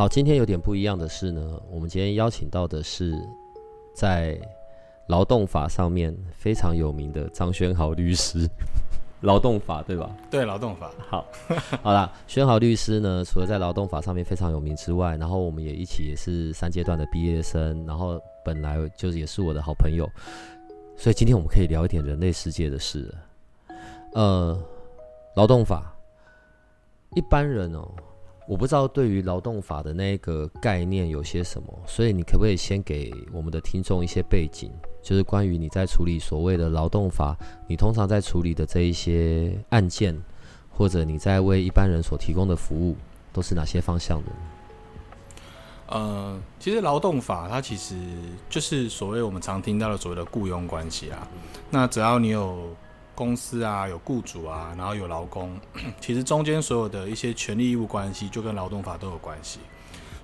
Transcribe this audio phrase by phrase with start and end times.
[0.00, 3.12] 好，今天有点不一样的是呢，我们今天邀请到的是
[3.92, 4.40] 在
[5.08, 8.48] 劳动法上面非常有名的张轩豪律师。
[9.20, 10.10] 劳动法对吧？
[10.30, 10.90] 对，劳动法。
[11.06, 11.26] 好，
[11.82, 20.08] 好啦， 轩豪律师呢，除了在劳动法上面非常有名之外，然后我们也一起也是三阶段的毕业生，然后本来就是也是我的好朋友，
[20.96, 23.14] 所以今天我们可以聊一点人类世界的事。
[24.14, 24.58] 呃，
[25.34, 25.94] 劳动法，
[27.14, 27.86] 一般人哦。
[28.50, 37.38] 我不知道对于劳动法的那个概念有些什么，所以你可不可以先给我们的听众一些背景，就是关于你在处理所谓的劳动法，
[37.68, 40.20] 你通常在处理的这一些案件，
[40.68, 42.96] 或者你在为一般人所提供的服务，
[43.32, 44.32] 都是哪些方向的？
[45.86, 47.94] 呃，其实劳动法它其实
[48.48, 51.28] 就是所谓我们常听到的所谓的雇佣关系啊，
[51.70, 52.74] 那只要你有。
[53.14, 55.58] 公司啊，有雇主啊，然后有劳工，
[56.00, 59.60] 其实中间所有的一些权利义务关系，就跟劳动法都有关系。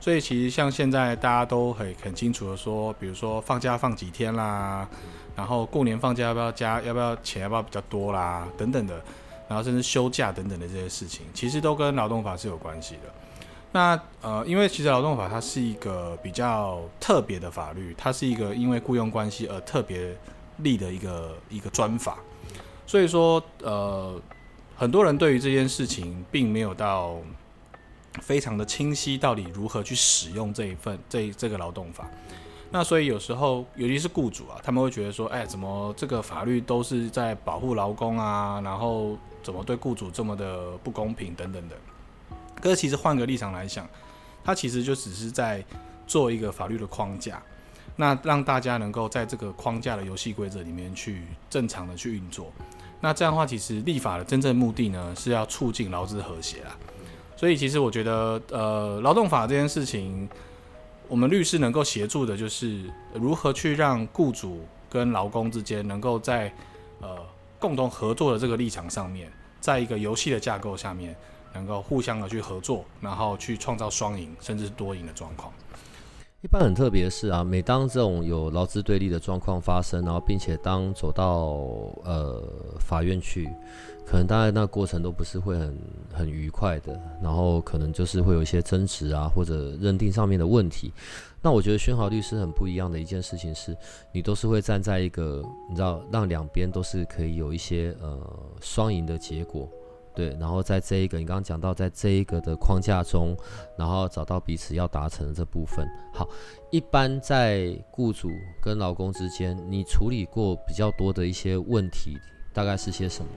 [0.00, 4.88] 所以其实像现在大家都很很清楚的说，比如说放假放几天啦，
[5.34, 9.02] 然后过年放假要不要加，要不要钱要不要比较多啦，等等的，
[9.48, 13.12] 然后甚至休假等等的这些事情，其实都跟劳动法是有关系的。
[13.72, 20.16] 那呃，因为其实劳动法它是一个比较特别的法律，它是一个因为雇佣关系而特别
[20.58, 22.16] 立的一个一个专法。
[22.86, 24.20] 所以说，呃，
[24.76, 27.16] 很多人对于这件事情并没有到
[28.22, 32.08] 非常的清晰，到底如何去使用这一份这这个劳动法。
[32.70, 41.76] 那所以有时候，尤其是雇主啊，他们会觉得说，哎，怎么这个法律都是在保护劳工啊，然后怎么对雇主这么的不公平等等的。
[42.60, 43.88] 可是其实换个立场来想，
[44.44, 45.64] 它其实就只是在
[46.06, 47.42] 做一个法律的框架。
[47.96, 52.52] 那让大家能够在这个框架的游戏规则里面去正常的去运作，
[53.00, 56.76] 那这样的话，其实立法的真正目的呢，是要促进劳资和谐啦。
[57.36, 60.28] 所以其实我觉得，呃，劳动法这件事情，
[61.08, 66.52] 我们律师能够协助的，就是如何去让雇主跟劳工之间能够在
[67.00, 67.18] 呃
[67.58, 69.30] 共同合作的这个立场上面，
[69.60, 71.14] 在一个游戏的架构下面，
[71.52, 75.52] 能够互相的去合作，然后去创造双赢甚至是多赢的状况。
[76.42, 81.56] 一般很特别的是啊，每当这种有劳资对立的状况发生，然后并且当走到
[82.04, 82.40] 呃
[82.78, 83.48] 法院去，
[84.06, 85.76] 可能大概那过程都不是会很
[86.12, 90.92] 很愉快的，然后可能就是会有一些争执啊，或者认定上面的问题。
[91.42, 93.76] 那我觉得宣豪律师很不一样的一件事情是，
[94.12, 98.20] 你都是会站在一个你知道让两边都是可以有一些呃
[98.60, 99.68] 双赢的结果。
[100.16, 103.36] 对，然后在这一个你刚刚讲到，在这一个的框架中，
[103.76, 105.86] 然后找到彼此要达成的这部分。
[106.10, 106.26] 好，
[106.70, 108.30] 一般在雇主
[108.62, 112.16] 跟劳工之间，你处理过比较多的一些问题，
[112.54, 113.30] 大概是些什么？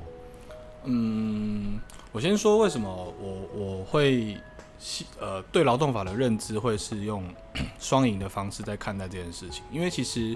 [0.86, 1.78] 嗯，
[2.14, 4.38] 我先说为什么我我会
[5.20, 7.24] 呃对劳动法的认知会是用
[7.78, 10.34] 双赢的方式在看待这件事情，因为其实。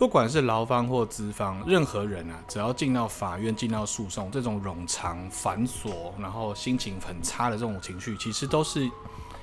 [0.00, 8.90] 不管是劳方或资方，任何人啊，只要进到法院、进到诉讼，这种冗长、繁琐，然后心情很差的这种情绪，其实都是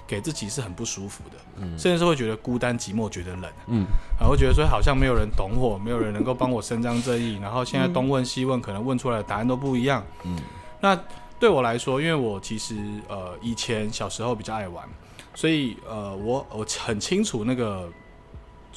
[0.08, 3.86] 给自己是很不舒服的，嗯，甚至是会觉得孤单、寂寞，觉得冷，嗯，
[4.20, 10.40] 然后觉得说好像没有人懂我，没有人能够帮我伸张正义，然后现在东问西问，可能问出来的答案都不一样，嗯，
[10.82, 11.00] 那
[11.40, 12.76] 对我来说，因为我其实
[13.08, 14.90] 呃以前小时候比较爱玩，
[15.36, 17.88] 所以呃我我很清楚那个。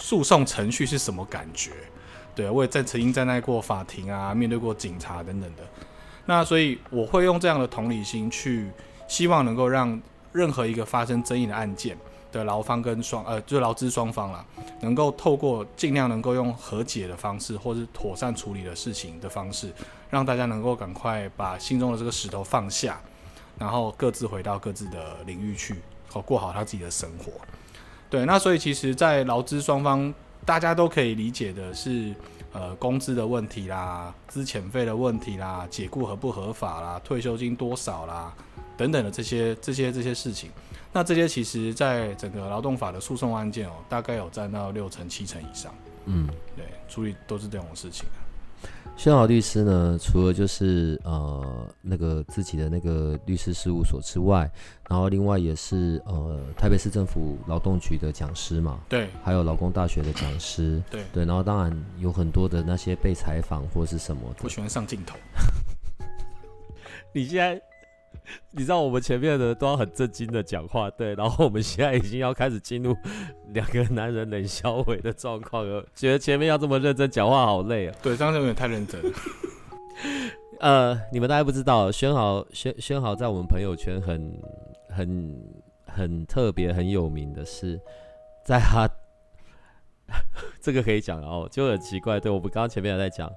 [0.00, 1.70] 诉讼程序是什么感觉？
[2.34, 5.62] 对我也在曾经站在过法庭啊，面对过警察等等的。
[6.26, 8.70] 那所以我会用这样的同理心去，
[9.06, 10.00] 希望能够让
[10.32, 11.98] 任何一个发生争议的案件
[12.30, 14.44] 的劳方跟双呃，就劳资双方啦，
[14.80, 19.72] 能够透过尽量能够用和解的方式，或是妥善处理的事情的方式，
[20.08, 23.00] 让大家能够赶快把心中的这个石头放下，
[23.58, 25.76] 然后各自回到各自的领域去，
[26.08, 27.32] 好过好他自己的生活。
[28.10, 30.12] 对，那所以其实，在劳资双方，
[30.44, 32.12] 大家都可以理解的是，
[32.52, 38.34] 呃，工资的问题啦，资遣费的问题啦，解雇合不合法啦，退休金多少啦，
[38.76, 40.50] 等等的这些这些这些事情。
[40.92, 45.72] 那这些其实，在整个劳动法的诉讼案件哦，大概有占到六成七成以上。
[46.06, 46.26] 嗯，
[46.56, 48.06] 对，处理都是这种事情。
[48.96, 54.50] 宣豪律师呢，除了就是呃那个自己的那个律师事务所之外，
[54.90, 65.16] 然后另外也是呃台北市政府劳动局的讲师嘛，对还有劳工大学的讲师，对，对，然后当然有很多的那些被采访或是什么的，我喜欢上镜头。
[67.14, 67.60] 你现在，
[68.52, 72.96] 你知道我们前面的都要很震惊的讲话，对，然后我们现在已经要开始进入
[73.48, 77.94] 两个男人冷笑话的状况了，觉得前面要这么认真讲话好累啊。
[78.02, 79.10] 对，这样有点太认真了。
[80.60, 84.38] 呃，你们大家不知道，宣豪宣宣豪在我们朋友圈很
[84.88, 85.42] 很
[85.86, 87.80] 很特别、很有名的是，
[88.44, 88.88] 在他
[90.60, 92.20] 这个可以讲哦，就很奇怪。
[92.20, 93.30] 对我们刚刚前面也在讲，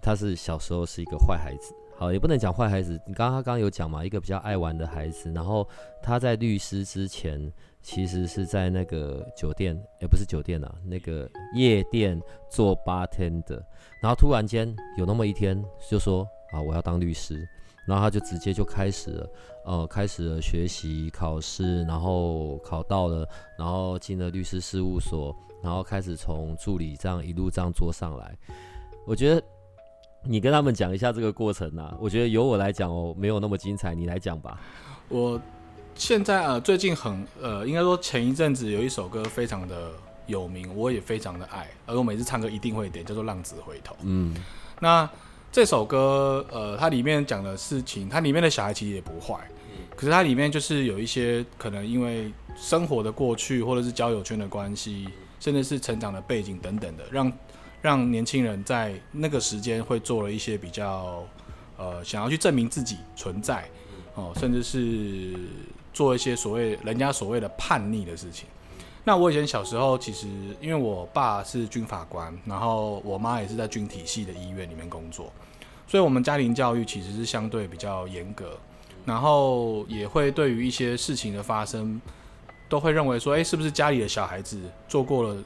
[0.00, 1.74] 他是小时候是一个坏孩子，
[2.12, 2.92] 也不能讲坏孩子。
[3.06, 5.68] 你刚刚刚刚有讲嘛，一个比较爱玩的孩子，然后
[6.02, 7.52] 他在律师之前，
[7.82, 12.20] 其实是在那个酒店，也不是酒店啊，那个夜店
[12.50, 13.62] 做 bartender，
[14.02, 16.26] 然后突然间有那么一天就说。
[16.52, 17.44] 啊，我要当律师，
[17.84, 19.30] 然后他就直接就开始了，
[19.64, 23.28] 呃，开始了学习考试，然后考到了，
[23.58, 28.38] 然后进了律师事务所，然后开始从助理这样一路这样做上来。
[29.04, 29.42] 我觉得
[30.26, 34.58] 你跟他们讲一下这个过程啊，我觉得由我来讲哦，没有那么精彩，你来讲吧。
[35.08, 35.40] 我
[35.94, 39.90] 现在呃，最近很呃，应该说前一阵子有一首歌非常的
[40.26, 43.94] 有名，我也非常的爱，而我每次唱歌一定会点，叫做《浪子回头》。
[44.02, 44.34] 嗯，
[44.80, 45.08] 那
[45.52, 49.38] 这首歌，呃，它里面讲的事情，它里面的小孩其实也不坏，
[49.94, 55.06] 可是它里面就是有一些可能因为生活的过去，或者是交友圈的关系，
[55.38, 57.30] 甚至是成长的背景等等的，让
[57.84, 61.22] 让年轻人在那个时间会做了一些比较，
[61.76, 63.68] 呃，想要去证明自己存在，
[64.14, 65.38] 哦，甚至是
[65.92, 68.48] 做一些所谓人家所谓的叛逆的事情。
[69.04, 70.26] 那我以前小时候，其实
[70.62, 75.30] 因为我爸是军法官，然后我妈也是在军体系的医院里面工作。
[75.86, 78.58] 所以，我们家庭教育其实是相对比较严格，
[79.04, 82.00] 然后也会对于一些事情的发生，
[82.66, 84.58] 都会认为说，哎，是不是家里的小孩子
[84.88, 85.36] 做过了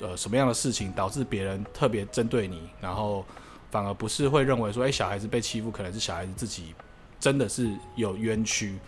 [0.00, 3.24] 呃什么样的事情，导致别人特别针对你，然后
[3.70, 6.74] 反而不是会认为说，哎，小孩子被欺负，可能是小孩子自己
[7.18, 8.78] 真的是有冤屈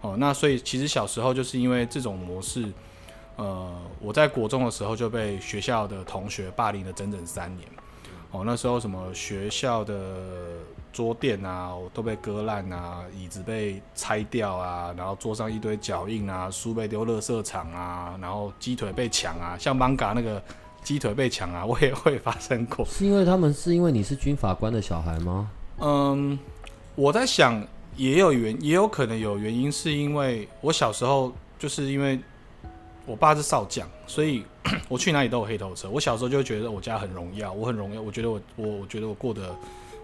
[0.00, 0.16] 哦。
[0.18, 2.72] 那所以，其实小时候就是因为这种模式，
[3.36, 7.68] 呃，我在国中的时候就被学校的同学霸凌了整整三年。
[8.32, 10.20] 哦，那时候什么学校的
[10.96, 20.42] 桌垫啊，都被割烂啊，椅子被拆掉啊，然后桌上一堆脚印啊，书被丢垃圾场啊，然后鸡腿被抢啊，像邦嘎那个
[20.82, 22.82] 鸡腿被抢啊，我也会发生过。
[22.88, 25.50] 是因为他们是因为你是军法官的小孩吗？
[25.80, 26.38] 嗯，
[26.94, 27.62] 我在想，
[27.94, 32.18] 也有原也有可能有原因，是因为我小时候就是因为。
[33.08, 34.44] 我爸是少将，所以
[34.90, 35.88] 我去哪里都有黑头车。
[35.88, 38.02] 我小时候就觉得我家很荣耀，我很荣耀。
[38.02, 39.54] 我觉得我我我觉得我过得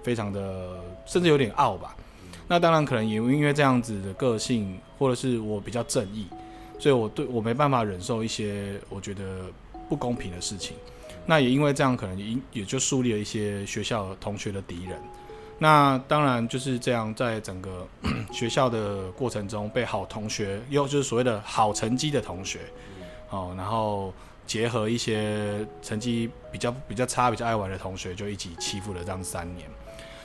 [0.03, 1.97] 非常的，甚至有点傲吧。
[2.49, 6.27] 那当然可能也因为这样子的个性，或者是我比较正义，
[6.79, 9.47] 所以我对我没办法忍受一些我觉得
[9.89, 10.77] 不公平的事情。
[11.25, 15.01] 那也因为这样，可能也也就树立了一些学校同学的敌人。
[15.59, 17.87] 那当然就是这样，在整个
[18.33, 22.59] 学校的过程中，被好同学，又就是所谓的好成绩的同学。
[23.31, 24.13] 哦，然后
[24.45, 29.71] 结合一些成绩比较比较差、比较爱玩的同学，就一起欺负了这样三年。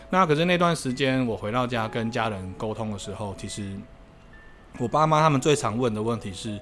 [0.09, 3.75] 那可是那段时间，我回到家跟家人沟通的时候，其实
[4.79, 6.59] 我爸妈他们最常问的问题是：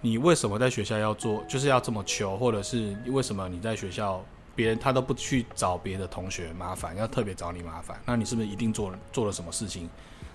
[0.00, 4.22] 你为什么在学校要做，就是要这么求，或者是为什么你在学校
[4.54, 7.98] 别人他都不去找别的同学麻烦，要特别找你麻烦？
[8.04, 9.88] 那你是不是一定做做了什么事情，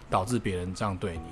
[0.10, 1.24] 导致别人这样对你？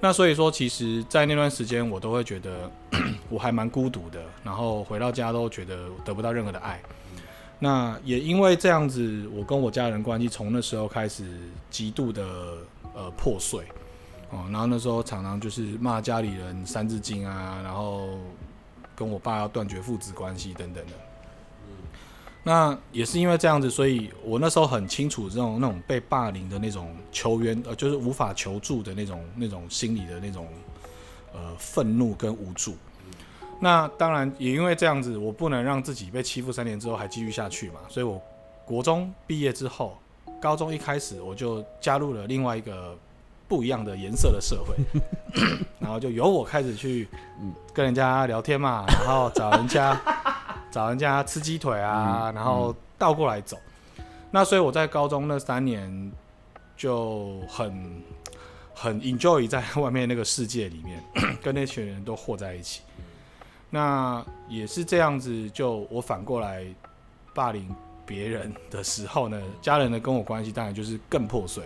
[0.00, 2.70] 那所以说，其实，在那段时间，我都会觉得
[3.28, 6.80] 我还蛮孤独的，然后回到家都觉得得不到任何的爱。
[7.62, 11.24] 那也因为这样子，我跟我家人关系从那时候开始
[11.70, 12.24] 极度的
[12.94, 13.60] 呃破碎
[14.30, 14.48] 哦。
[14.50, 18.18] 然后那时候常常就是骂家里人《三字经》啊，然后
[18.96, 20.92] 跟我爸要断绝父子关系等等的。
[22.42, 30.48] 那也是因为这样子，所以我那时候很清楚这种那种被霸凌的那种求援，呃，就是无法求助的那种那种心理的那种
[31.34, 32.74] 呃愤怒跟无助。
[33.60, 38.20] 那当然也因为这样子，我不能让自己被欺负三年之后还继续下去嘛，所以我
[38.64, 39.96] 国中毕业之后，
[40.40, 42.96] 高中一开始我就加入了另外一个
[43.46, 44.74] 不一样的颜色的社会，
[45.78, 47.06] 然后就由我开始去
[47.72, 50.00] 跟人家聊天嘛，然后找人家。
[50.72, 53.58] 找人家吃鸡腿啊，然后倒过来走。
[54.30, 56.12] 那所以我在高中那三年
[56.76, 58.00] 就很
[58.72, 61.02] 很 enjoy 在外面那个世界里面，
[61.42, 62.82] 跟那群人都和在一起。
[63.70, 66.66] 那也是这样子，就我反过来
[67.32, 67.72] 霸凌
[68.04, 71.62] 别人的时候呢，家人的跟我关系当然就是更破碎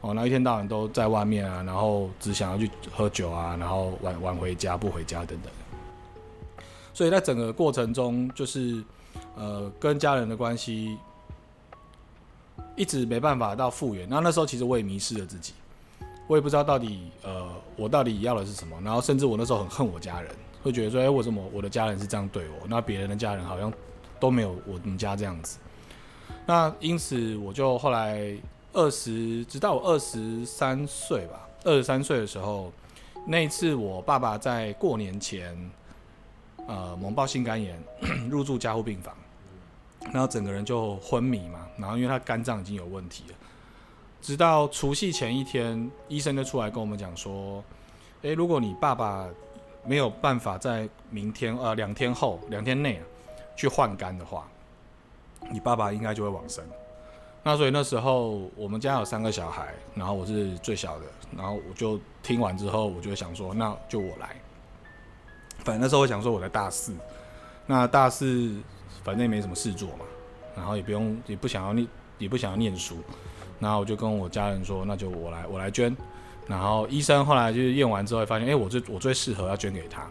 [0.00, 0.14] 哦。
[0.14, 5.52] 那一天到晚都在外面啊，然后只想要去喝酒啊，然后晚晚回家不回家等等。
[6.94, 8.82] 所以在整个过程中，就是
[9.36, 10.96] 呃跟家人的关系
[12.74, 14.08] 一直没办法到复原。
[14.08, 15.52] 那那时候其实我也迷失了自己，
[16.26, 17.46] 我也不知道到底呃
[17.76, 18.80] 我到底要的是什么。
[18.82, 20.30] 然后甚至我那时候很恨我家人，
[20.64, 22.66] 会觉得说，哎，为什么我的家人是这样对我？
[22.66, 23.72] 那别人的家人好像
[24.18, 25.58] 都没有我们家这样子。
[26.44, 28.36] 那因此我就后来
[28.72, 32.72] 二十，直到我二十三岁吧，二十三岁的时候，
[33.26, 35.56] 那一次我爸爸在过年前。
[36.66, 37.78] 呃，猛爆性肝炎，
[38.30, 39.14] 入住加护病房，
[40.10, 41.68] 然后整个人就昏迷嘛。
[41.76, 43.34] 然后因为他肝脏已经有问题了，
[44.22, 47.62] 直到除夕前一天，医生就出来跟我们讲说：，
[48.22, 49.28] 诶，如果你爸爸
[49.86, 53.04] 没有办法在明天呃两天后两天内啊
[53.56, 54.48] 去换肝的话，
[55.50, 56.64] 你爸爸应该就会往生。
[57.42, 61.04] 那所以那时候我们家有三个小孩，然后我是最小的，
[61.36, 64.34] 然后我就听完之后，我就想说，那就我来。
[65.58, 66.94] 反正那时候我想说我在大四，
[67.66, 68.56] 那大四
[69.02, 70.06] 反正也没什么事做嘛，
[70.56, 71.86] 然后也不用也不想要念
[72.18, 72.96] 也不想要念书，
[73.60, 75.94] 然后我就跟我家人说，那就我来我来捐，
[76.46, 80.06] 然后医生后来就是验完之后发现，哎，我最我最适合要捐给他。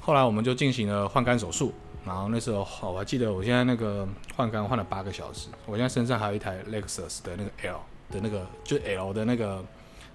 [0.00, 1.72] 后来我们就进行了换肝手术，
[2.04, 9.64] 然后那时候我还记得我现在那个换肝换了八个小时，我现在身上还有一台 Lexus 的那个 L 的那个就 L 的那个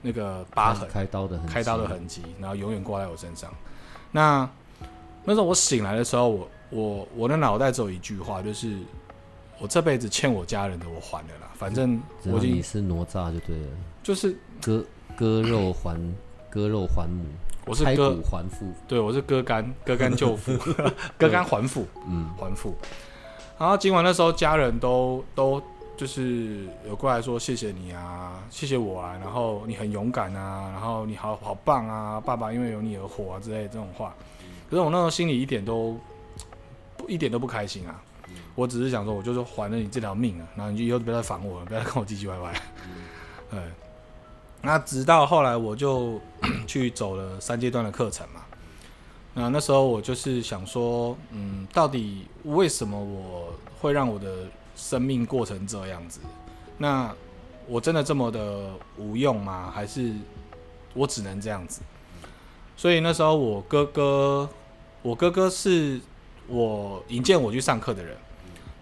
[0.04, 3.52] 那个疤痕开刀的开刀的痕迹，然后永远挂在我身上。
[4.12, 4.48] 那
[5.24, 8.78] 那时候我醒来的时候，我我我的脑袋只有一句话，就是
[9.60, 11.50] 我这辈子欠我家人的，我还了啦。
[11.56, 13.68] 反正我已经是哪吒就对了，
[14.04, 14.84] 就是割
[15.18, 15.98] 割肉还
[16.50, 17.25] 割肉还母，
[17.66, 20.58] 我是割骨还父，对我是割肝割肝救父，
[21.18, 22.75] 割肝还父，嗯，还父。
[23.58, 25.62] 然后今晚那时候家人都都
[25.98, 34.16] 就是有过来说谢谢你啊，谢谢我啊，然后你很勇敢啊，然后你好好棒啊，爸爸因为有你而活啊之类这种话。
[34.70, 36.00] 可是我那时候心里一点都
[36.96, 38.01] 不一点都不开心啊，
[38.56, 42.54] 我只是想说，我就是还了你这条命啊，然后你就以后不要再烦我了，不要再跟我唧唧歪歪。
[43.51, 43.60] 对，
[44.62, 46.20] 那直到后来我就
[46.68, 48.42] 去走了三阶段的课程嘛，
[49.34, 56.20] 那那时候我就是想说，嗯，到底为什么我会让我的生命过成这样子，
[56.78, 57.13] 那
[57.68, 59.72] 我真的这么的无用吗？
[59.74, 60.13] 还是
[60.94, 61.82] 我只能这样子？
[62.75, 64.50] 所以那时候我哥哥，
[65.01, 66.00] 我哥哥是
[66.48, 68.18] 我引荐我去上课的人，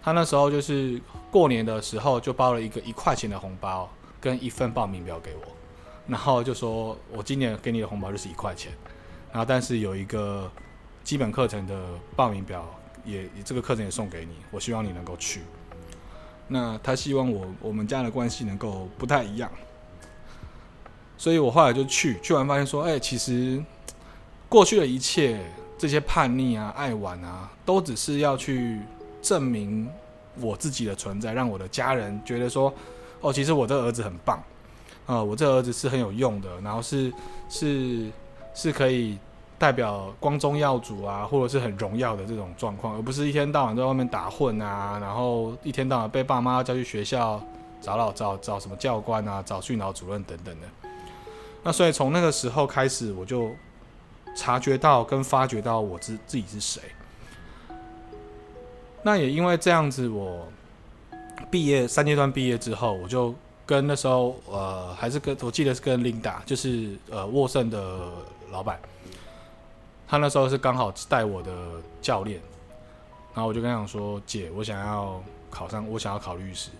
[0.02, 3.88] 他那时候就是过年的时候就包了一个一块钱的红包
[4.20, 5.42] 跟一份报名表给我，
[6.08, 8.72] 然后就说我今年给你的红包就是一块钱，
[9.30, 10.50] 然后但是有一个
[11.04, 11.78] 基本课程的
[12.16, 12.66] 报名表
[13.04, 15.42] 也这个课程也送给你，我希望你能够去。
[16.48, 19.50] 那他希望我我们家的关系能够不太一样，
[21.18, 23.62] 所以我后来就去，去完发现说，哎，其实
[24.48, 25.38] 过去的一切
[25.76, 28.80] 这些叛逆啊、爱玩啊，都只是要去
[29.20, 29.86] 证明
[30.40, 32.72] 我自己的存在，让我的家人觉得说，
[33.20, 34.42] 哦，其实我的儿子很棒，
[35.08, 37.12] 啊，我这儿子是很有用的，然后是
[37.48, 38.08] 是
[38.54, 39.18] 是可以。
[39.60, 47.42] 代表光宗耀祖啊，或者是很荣耀的这种状况，而不是一天到晚在外面打混啊，然后一天到晚被爸妈叫去学校
[47.80, 50.68] 找老找找什么教官啊，找训导主任等等的。
[51.64, 53.50] 那所以从那个时候开始，我就
[54.36, 56.80] 察觉到跟发觉到我自自己是谁。
[59.02, 60.46] 那也因为这样子，我
[61.50, 63.34] 毕业三阶段毕业之后，我就
[63.68, 68.08] 跟那时候呃，还是跟我记得是跟琳达，就是呃沃盛的
[68.50, 68.80] 老板。
[70.08, 71.52] 他那时候是刚好带我的
[72.00, 72.40] 教练，
[73.34, 76.70] 然后我就跟他讲说：“姐，我想要考上，我想要考律师。”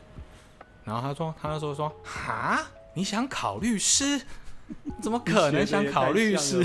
[0.82, 2.62] 然后他说：“他那时候说，哈，
[2.94, 4.18] 你想考律师？
[5.02, 6.64] 怎么可能想考律师？”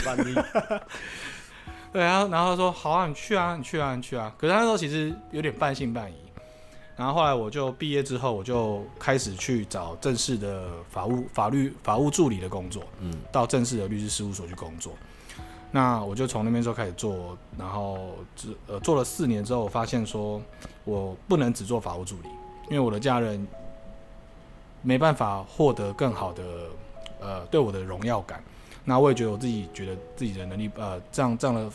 [1.91, 6.15] 对啊，然后他说：“好啊，你去啊，你去啊，你去啊。”可是他那时候其实有点半信半疑。
[6.95, 14.93] 然后后来我就毕业之后，我就开始去找正式的法务、法律、法务助理的工作，嗯，到正式的律师事务所去工作。
[15.71, 20.39] 那我就从那边时候开始做，然后只呃做了四年之后，我发现说
[20.83, 22.29] 我不能只做法务助理，
[22.69, 23.47] 因为我的家人
[24.83, 26.43] 没办法获得更好的
[27.19, 28.43] 呃对我的荣耀感。
[28.85, 31.67] 那我也觉得我自己觉得自己的能力呃这样这样的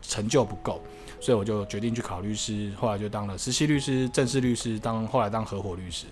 [0.00, 0.80] 成就不够，
[1.22, 6.06] 所以我就决定去考律师，后来就当了实习律师、正式律师，当后来当合伙律师。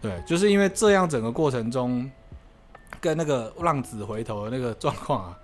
[0.00, 2.10] 对，就是因为这样整个过程中
[3.00, 5.38] 跟那个浪子回头的那个状况啊。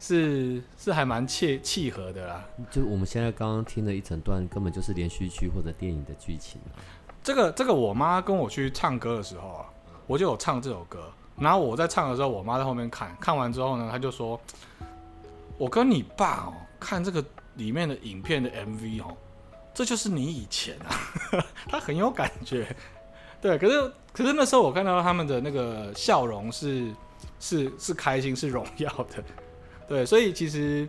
[0.00, 2.44] 是是还蛮切契合的啦。
[2.70, 6.60] 就我们现在刚刚听了一整段，根本就是连续剧或者电影的剧情。
[7.20, 9.66] 这个这个，我妈跟我去唱歌的时候啊，
[10.06, 11.10] 我就有唱这首歌。
[11.36, 14.40] 然后我在唱的时候，我妈在后面看，看完之后呢，她就说
[15.58, 17.24] ：“我跟你爸哦，看这个
[17.58, 19.14] 里面的影片的 MV 哦，
[19.74, 20.88] 这就是你以前啊。
[21.68, 22.74] ”他很有感觉。
[23.40, 26.90] 对，可是可是那时候我看到他们的那个笑容是
[27.38, 29.22] 是是开心是荣耀的。
[29.86, 30.88] 对，所以其实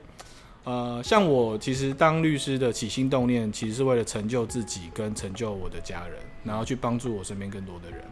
[0.63, 8.03] 呃，像我其实当律师的起心动念，其实是为了成就自己跟成就我的家人，然后去帮助我身边更多的人。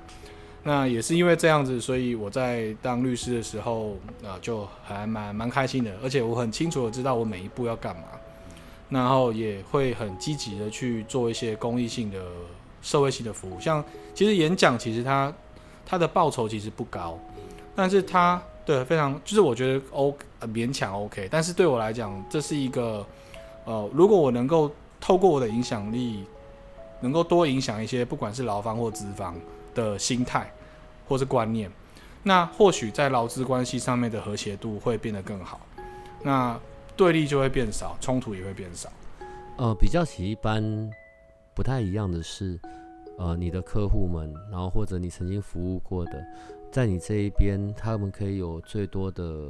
[0.63, 8.03] 那也是因为这样子，所以我在当律师的时候，啊，就还蛮蛮开心的，而且我很清楚的知道我每一步要干嘛，
[8.89, 12.19] 然后也会很积极的去做一些公益性的、
[12.81, 13.59] 社会性的服务。
[13.59, 15.33] 像其实演讲，其实它
[15.85, 17.17] 它的报酬其实不高，
[17.75, 23.05] 但是它对非常就是我觉得 O 勉强 OK，但是对我来讲，这是一个
[23.65, 26.25] 呃，如果我能够透过我的影响力，
[27.01, 29.35] 能够多影响一些，不管是劳方或资方
[29.73, 30.51] 的心态。
[31.09, 31.71] 或是观念，
[32.23, 35.61] 那或许在劳资关系上面的和谐度会变得更好，
[36.21, 36.59] 那
[36.97, 38.91] 对立就会变少，冲突也会变少。
[39.57, 40.89] 呃，比较起一般
[41.53, 42.59] 不太一样的是，
[43.17, 46.25] 呃，你的客户们，然后或者你曾经服务过的，
[46.71, 49.47] 在你这一边，他们可以有最多的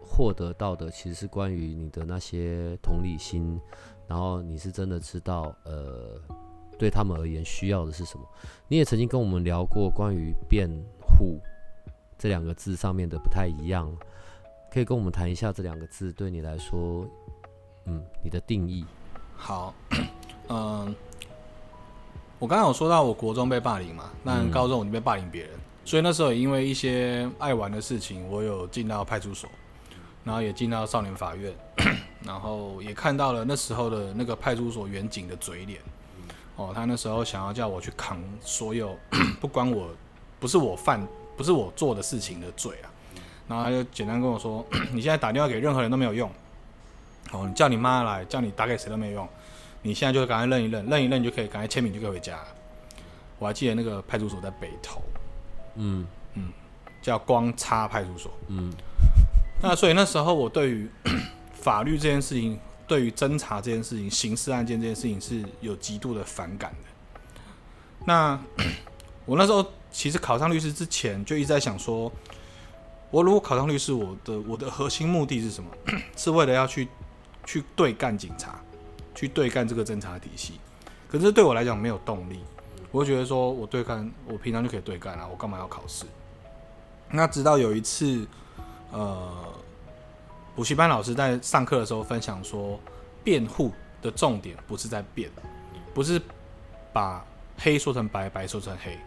[0.00, 3.58] 获得到的，其实是关于你的那些同理心，
[4.06, 6.20] 然后你是真的知道，呃。
[6.78, 8.24] 对他们而言，需要的是什么？
[8.66, 10.68] 你也曾经跟我们聊过关于辩
[11.00, 11.38] 护
[12.18, 13.88] 这两个字上面的不太一样，
[14.72, 17.06] 可以跟我们谈一下这两个字对你来说，
[17.84, 18.86] 嗯，你的定义。
[19.36, 19.74] 好，
[20.48, 20.96] 嗯，
[22.40, 25.50] 我刚刚有说到我国中被霸凌嘛，那高中我就被霸凌别人，
[25.84, 29.46] 所以那时候也因为一些爱玩的事情，我有进到派出所，
[30.24, 31.52] 然后也进到少年法院，
[32.24, 35.82] 然后也看到了那时候的那个派出所远景的嘴脸。
[36.56, 38.96] 哦，他那时候想要叫我去扛所有
[39.38, 39.90] 不关我，
[40.40, 42.88] 不是我犯，不是我做的事情的罪啊。
[43.52, 46.30] 然后他就简单跟我说：“你现在打电话给任何人都没有用。
[47.32, 49.28] 哦，你叫你妈来，叫你打给谁都没有用。
[49.82, 52.38] 你现在就赶快认一认，认一认你就可以赶快签名就可以回家。”
[53.38, 55.02] 我还记得那个派出所在北投，
[55.74, 56.48] 嗯嗯，
[57.02, 58.32] 叫光差派出所。
[58.48, 58.72] 嗯，
[59.62, 60.88] 那所以那时候我对于
[61.52, 62.58] 法律这件事情。
[62.84, 67.40] 对于侦查这件事情、刑事案件这件事情是有极度的反感的。
[68.04, 68.38] 那
[69.24, 72.12] 我那时候其实考上律师之前就一直在想说，
[73.12, 75.70] 我如果考上律师，我的我的核心目的是什么？
[76.16, 76.88] 是为了要去
[77.44, 78.58] 去对干警察，
[79.14, 80.54] 去对干这个侦查体系。
[81.08, 82.40] 可是对我来讲没有动力，
[82.90, 86.06] 我会觉得说我对干，我平常就可以对干啊，我干嘛要考试？
[87.10, 88.26] 那直到有一次，
[88.90, 89.30] 呃。
[90.54, 92.78] 补习班老师在上课的时候分享说，
[93.24, 93.72] 辩护
[94.02, 95.30] 的重点不是在辩，
[95.94, 96.20] 不是
[96.92, 97.24] 把
[97.56, 98.98] 黑说成白，白说成黑，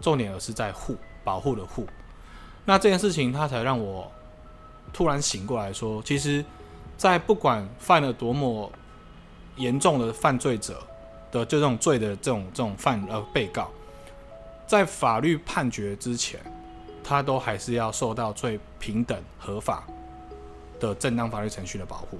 [0.00, 1.86] 重点而是在护，保护的护。
[2.66, 4.12] 那这件事情他才让我
[4.92, 6.44] 突然醒过来说，其实，
[6.98, 8.70] 在不管犯了多么
[9.56, 10.74] 严重的犯罪者
[11.32, 13.70] 的就这种罪的这种这种犯呃被告，
[14.66, 16.38] 在法律判决之前，
[17.02, 19.82] 他都还是要受到最平等合法。
[20.78, 22.18] 的正当法律程序的保护。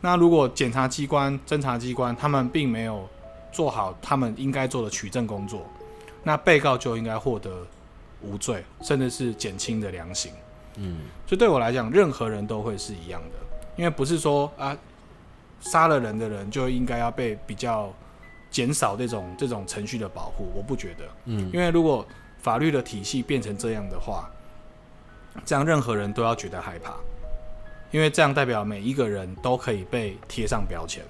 [0.00, 3.08] 那如果检察机关、侦查机关他们并没有
[3.52, 5.64] 做好他们应该做的取证工作，
[6.24, 7.64] 那被告就应该获得
[8.22, 10.32] 无罪，甚至是减轻的量刑。
[10.76, 13.38] 嗯，所以对我来讲，任何人都会是一样的，
[13.76, 14.76] 因为不是说啊，
[15.60, 17.92] 杀了人的人就应该要被比较
[18.50, 20.50] 减少这种这种程序的保护。
[20.54, 22.06] 我不觉得，嗯，因为如果
[22.40, 24.30] 法律的体系变成这样的话，
[25.44, 26.94] 这样任何人都要觉得害怕。
[27.90, 31.02] 因为这样代表每一个人都可以被贴上标签，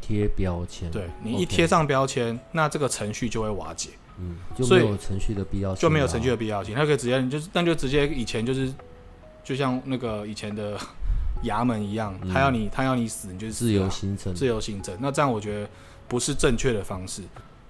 [0.00, 0.90] 贴标签。
[0.90, 6.74] 对你一贴上标签，那这个程序就会瓦解，嗯，就没有程序的必要性，就没有程序的必要性。
[6.74, 8.72] 他可以直接，就是那就直接以前就是，
[9.44, 10.78] 就像那个以前的
[11.44, 14.96] 衙门一样，他要你他要你死，你就是自由行政，自由行政。
[15.00, 15.68] 那这样我觉得
[16.08, 17.22] 不是正确的方式。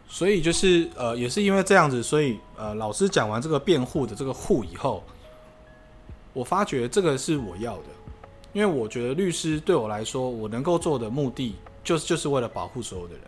[0.09, 5.05] 所以就是呃，也是因为这样子，所以呃，老师讲完这个辩护的这个护以后，
[6.33, 7.85] 我发觉这个是我要的。
[8.55, 13.23] 因为我觉得律师对我来说，我能够做的目的，就是就是为了保护所有的人，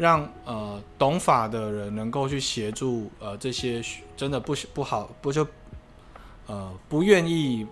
[0.00, 3.82] 让呃懂法的人能够去协助呃这些
[4.16, 5.46] 真的不不好不就
[6.46, 7.66] 呃不愿意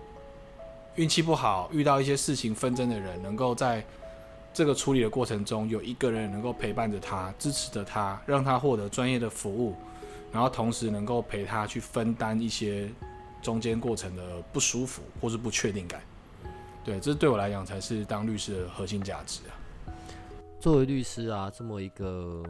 [0.95, 3.83] 运气不好遇到一些事情纷争的人，能够在
[4.53, 9.75] 这个处理的过程中，有一个人能够陪伴着他，支持着他，让他获得专业的服务，
[10.31, 12.87] 然后同时能够陪他去分担一些
[13.41, 14.21] 中间过程的
[14.53, 15.99] 不舒服或是不确定感。
[16.85, 19.57] 对，这对我来讲才是当律师的核心价值啊。
[20.59, 22.43] 作为律师啊，这么一个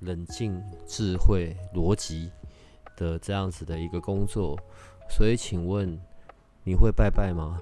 [0.00, 2.30] 冷静、智慧、逻辑
[2.96, 4.56] 的这样子的一个工作，
[5.10, 6.00] 所以请问
[6.62, 7.58] 你会拜拜吗？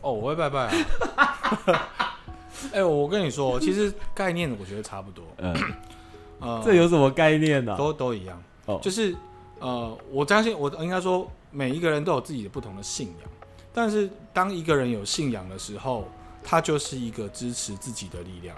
[0.00, 0.68] 哦，我会拜拜
[1.16, 1.88] 啊。
[2.72, 5.54] 哎、我跟你说，其实概念我觉得差不多，嗯，
[6.40, 8.42] 呃，这有什么概念呢、都都一样。
[8.66, 9.14] 哦就是
[9.60, 13.30] 呃，我相信我应该说，每一个人都有自己的不同的信仰，
[13.72, 16.08] 但是当一个人有信仰的时候，
[16.42, 18.56] 他就是一个支持自己的力量，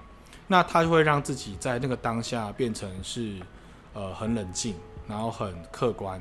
[0.51, 3.37] 那他就会让自己在那个当下变成是
[3.95, 4.75] 呃很冷静，
[5.07, 6.21] 然后很客观，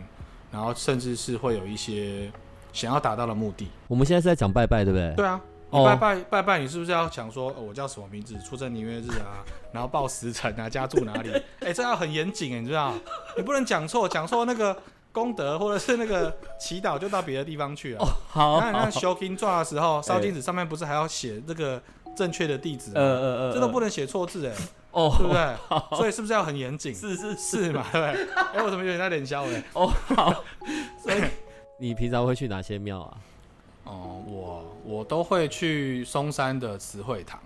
[0.52, 2.32] 然后甚至是会有一些
[2.72, 3.68] 想要达到的目的。
[3.88, 5.16] 我们现在是在讲拜拜，对不对？
[5.16, 5.42] 对啊。
[5.72, 9.42] 拜拜拜拜，你是不是要讲说，呃我叫什么名字，出生年月日啊，
[9.74, 11.32] 然后报时辰啊，家住哪里？
[11.62, 12.94] 哎、这要很严谨哎，你知道？
[13.36, 14.76] 你不能讲错，讲错那个
[15.12, 18.04] 功德或者是那个祈祷就到别的地方去了。
[18.28, 21.80] 好，那你看修金传的时候， 烧哎金纸上面不是还要写这个
[22.20, 23.22] 正确的地址呃吗？
[23.22, 24.54] 呃呃，这都不能写错字哎，
[24.92, 25.98] 哦，对不对？
[25.98, 26.94] 所以是不是要很严谨？
[26.94, 28.28] 是是是嘛，对不对？
[28.60, 29.64] 哎，我怎么有点在脸笑哎？
[29.74, 30.44] 哦，好，
[31.02, 31.22] 所以
[31.80, 33.18] 你平常会去哪些庙啊？
[33.86, 37.40] 哦，我我都会去嵩山的慈惠堂，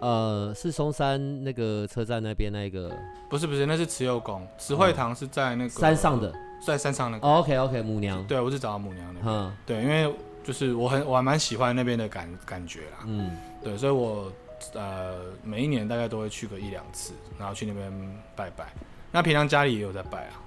[0.00, 2.92] 呃，是嵩山那个车站那边那个
[3.30, 6.30] 不是不是，那是慈幼宫，慈惠堂是在那个山上的。
[6.62, 7.26] 在山上那个。
[7.26, 8.22] OK OK，母娘。
[8.26, 9.20] 对，我是找到母娘的。
[9.24, 12.98] 嗯对，因为就是我很我还蛮喜欢那边的感感觉啦。
[13.06, 14.32] 嗯，对，所以我
[14.74, 17.92] 呃每一年大概都会去个一两次，然后去那边
[18.34, 18.72] 拜拜。
[19.12, 20.40] 那平常家里也有在拜啊，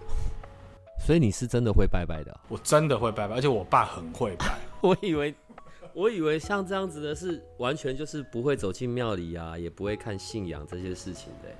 [1.06, 4.58] 所以你是真的会拜拜的啊、我真的会拜拜，而且我爸很会拜。
[4.80, 5.36] 我以为，
[5.94, 11.56] 我以为像这样子的是完全就是不会走进庙里啊，也不会看信仰这些事情的欸。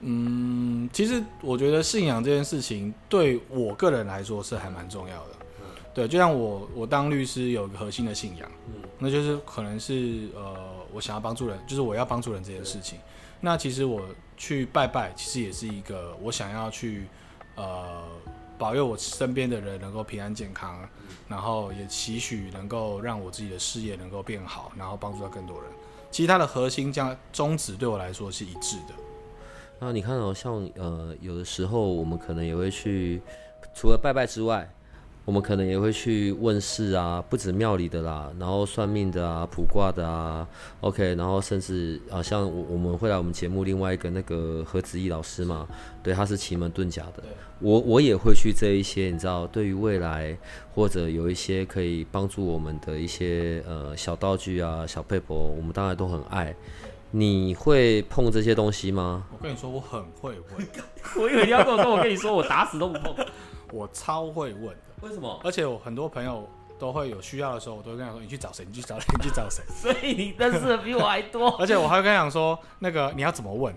[0.00, 5.30] 嗯，其实我觉得信仰这件事情对我个人来说是还蛮重要的。
[5.96, 8.46] 对，就像我我当律师有一个核心的信仰，
[8.98, 10.54] 那就是可能是呃
[10.92, 12.98] 我想要帮助人，就是我要帮助人这件事情。
[13.40, 14.02] 那其实我
[14.36, 17.06] 去拜拜，其实也是一个我想要去
[17.54, 18.02] 呃
[18.58, 20.86] 保佑我身边的人能够平安健康，
[21.28, 25.70] 然后也期许能够让我自己的事业能够变好，然后帮助到更多人。
[26.10, 28.94] 其实它的核心将宗旨对我来说是一致的。
[29.78, 33.22] 那你看哦，像呃，有的时候我们可能也会去，
[33.74, 34.70] 除了拜拜之外，
[35.26, 40.46] 我们可能也会去问事啊，不止庙里的啦，然后算命的啊、卜卦的啊
[40.80, 45.66] ，OK，然后甚至啊，像我我们会来我们节目另外一个那个何子毅老师嘛，
[46.00, 47.24] 对，他是奇门遁甲的，
[47.58, 50.38] 我我也会去这一些，你知道，对于未来
[50.72, 56.54] 或者有一些可以帮助我们的一些呃小道具啊、小配博，我们当然都很爱。
[57.10, 59.26] 你会碰这些东西吗？
[59.32, 60.66] 我跟你说，我很会问，
[61.18, 63.26] 我以为你要跟我说我跟你说，我打死都不碰。
[63.72, 65.40] 我超会问的，为什么？
[65.44, 68.64] 而且我很多朋友都会有需要的时候，我都会跟他说：“你去找谁？
[68.66, 69.06] 你去找谁？
[69.18, 73.74] 你去找谁 所以你认识的比我还多。？”而且我还会跟他讲说：“那个你要怎么问？”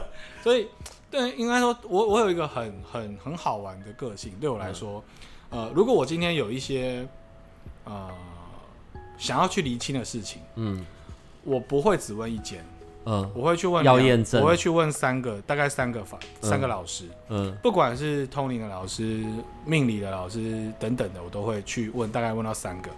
[0.42, 0.68] 所以，
[1.10, 5.02] 对，应该说我我有一个很很很好玩的个性，对我来说，
[5.50, 7.06] 呃，如果我今天有一些
[7.84, 8.10] 呃
[9.18, 10.84] 想要去厘清的事情，嗯
[11.42, 12.64] 我不会只问一间，
[13.04, 13.30] 嗯。
[13.34, 14.42] 我会去问两要验证。
[14.42, 17.04] 我会去问三个，大概三个法三个嗯老师。
[17.28, 17.56] 嗯。
[17.62, 19.24] 不管是通灵的老师、
[19.64, 22.90] 命理的老师等等的，我都会去问，大概问到三个。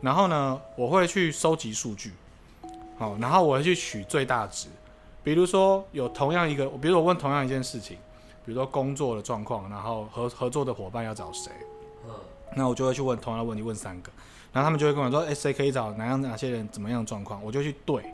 [0.00, 2.12] 然后呢，我会去收集数据，
[2.98, 4.68] 好，然后我会去取最大值。
[5.22, 7.96] 比如说有同样一个，比如我问同样一件事情，
[8.44, 11.50] 比如说工作的状况，然后合合作的伙伴要找谁，
[12.54, 14.12] 那我就会去问同样的问题，问三个，
[14.52, 18.04] 然后他们就会跟我说，哎、谁可以找哪样哪些人，怎么样的状况，我就去对，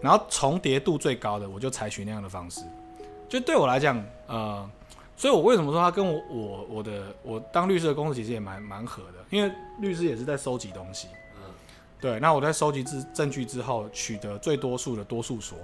[0.00, 2.60] 然后重叠度最高的，我就采取那样的方式。
[3.28, 4.70] 就对我来讲，呃，
[5.16, 11.08] 所以我为什么说他跟我我我的我当律师的工作其实也蛮蛮合的，因为律师也是在收集东西。
[11.36, 11.50] 嗯
[12.00, 15.56] 对，那我在收集之证据之后，取得最多数的多数说，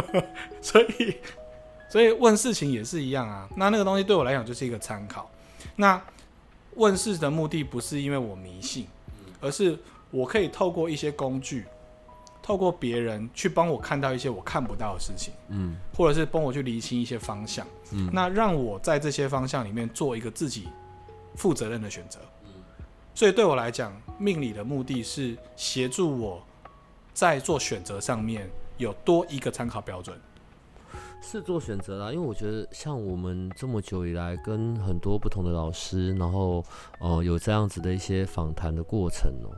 [0.62, 1.16] 所以
[1.90, 3.46] 所以问事情也是一样啊。
[3.54, 5.30] 那那个东西对我来讲就是一个参考。
[5.76, 6.02] 那
[6.76, 8.86] 问事的目的不是因为我迷信，
[9.42, 9.78] 而是
[10.10, 11.66] 我可以透过一些工具，
[12.44, 15.32] 透过别人去帮我看到一些我看不到的事情。
[15.48, 20.68] 嗯或者是帮我去厘清一些方向，嗯那让我在这些方向里面做一个自己
[21.34, 22.18] 负责任的选择。
[22.44, 22.50] 嗯
[23.14, 26.42] 所以对我来讲，命理的目的是协助我
[27.14, 30.14] 在做选择上面有多一个参考标准。
[31.22, 36.62] 是做选择啦，因为我觉得像我们这么久以来跟很多不同的老师，然后
[37.00, 39.48] 呃有这样子的一些访谈的过程哦、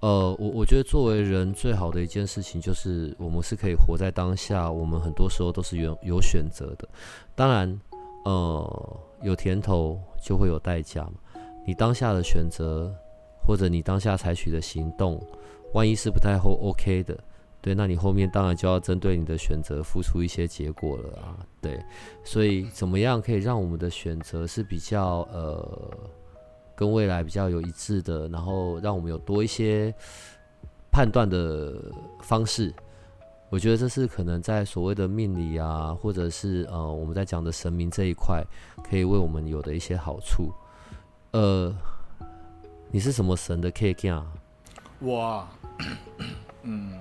[0.00, 6.88] 呃，我我觉得作为人最好的一件事情就是我们是可以活在当下，我们很多时候都是有有选择的。
[7.34, 7.80] 当然，
[8.24, 11.14] 呃，有甜头就会有代价嘛。
[11.66, 12.94] 你当下的选择，
[13.44, 15.20] 或者你当下采取的行动，
[15.74, 17.18] 万一是不太后 OK 的，
[17.60, 21.78] 对，那你后面当然就要针对你的选择付出一些结果了啊，对，
[22.22, 25.90] 所以怎么样可以让我们的选择是比较呃
[26.78, 29.92] 跟未来比较有一致的，然后让我们有多一些
[30.92, 31.74] 判断的
[32.22, 32.72] 方式。
[33.50, 38.44] 我觉得这是可能在所谓的命理啊，或者是呃我们在讲的神明这一块，
[38.88, 40.52] 可以为我们有的一些好处。
[41.32, 41.74] 呃，
[42.92, 44.24] 你是什么神的 K K 啊？
[45.00, 45.48] 我，
[46.62, 46.96] 嗯，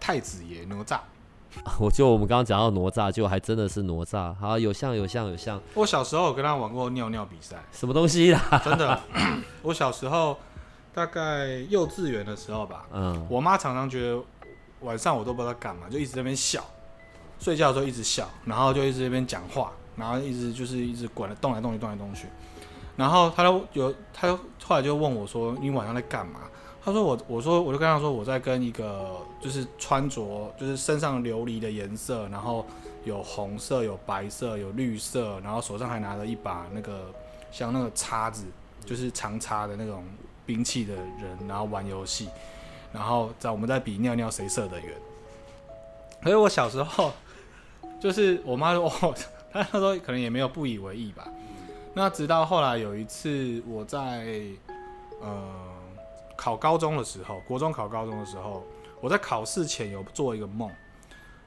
[0.00, 1.00] 太子爷哪吒。
[1.80, 4.34] 我就我们刚刚讲到哪吒，就还真的是哪吒。
[4.34, 5.60] 好，有像有像有像。
[5.74, 7.56] 我小时候有跟他玩过尿尿比赛。
[7.72, 8.62] 什么东西啦？
[8.64, 9.00] 真的，
[9.62, 10.36] 我小时候
[10.92, 12.86] 大概幼稚园的时候吧。
[12.92, 13.26] 嗯。
[13.28, 14.22] 我妈常常觉得。
[14.82, 16.62] 晚上我都不知道干嘛，就一直在那边笑，
[17.40, 22.28] 睡觉的时候一直笑，然后就一直在那边讲话，然后一直就是一直滚来动来动去动来动去，
[22.94, 24.28] 然后他都有他
[24.64, 26.42] 后来就问我说：“你晚上在干嘛？”
[26.88, 32.64] 他说：“我我说我就跟他说我在跟一个就是穿着就是身上琉璃的颜色，然后
[33.04, 37.12] 有红色有白色有绿色，然后手上还拿着一把那个
[37.52, 38.44] 像那个叉子，
[38.86, 40.02] 就是长叉的那种
[40.46, 42.28] 兵器的人，然后玩游戏。”
[42.90, 44.94] 然后在我们在比尿尿谁射得远，
[46.22, 47.12] 所以我小时候
[48.00, 49.14] 就是我妈说，哦，
[49.52, 51.28] 她她说可能也没有不以为意吧。
[51.92, 54.26] 那直到后来有一次我在
[55.20, 55.44] 呃
[56.38, 58.64] 考高中的时候，国中考高中的时候，
[59.02, 60.70] 我在考试前有做一个梦，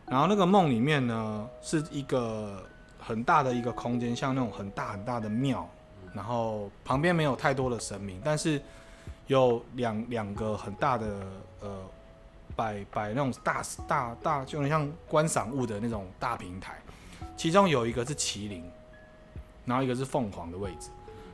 [0.05, 2.63] 然后那个梦里面呢是一个
[2.99, 5.67] 很大的一个空间，像那种很大很大的庙，
[6.13, 8.61] 然后旁边没有太多的神明，但是。
[9.27, 11.07] 有两两个很大的
[11.61, 11.69] 呃
[12.53, 16.81] 摆摆那种大大大，就很像观赏物的那种大平台，
[17.37, 18.69] 其中有一个是麒麟，
[19.63, 20.89] 然后一个是凤凰的位置，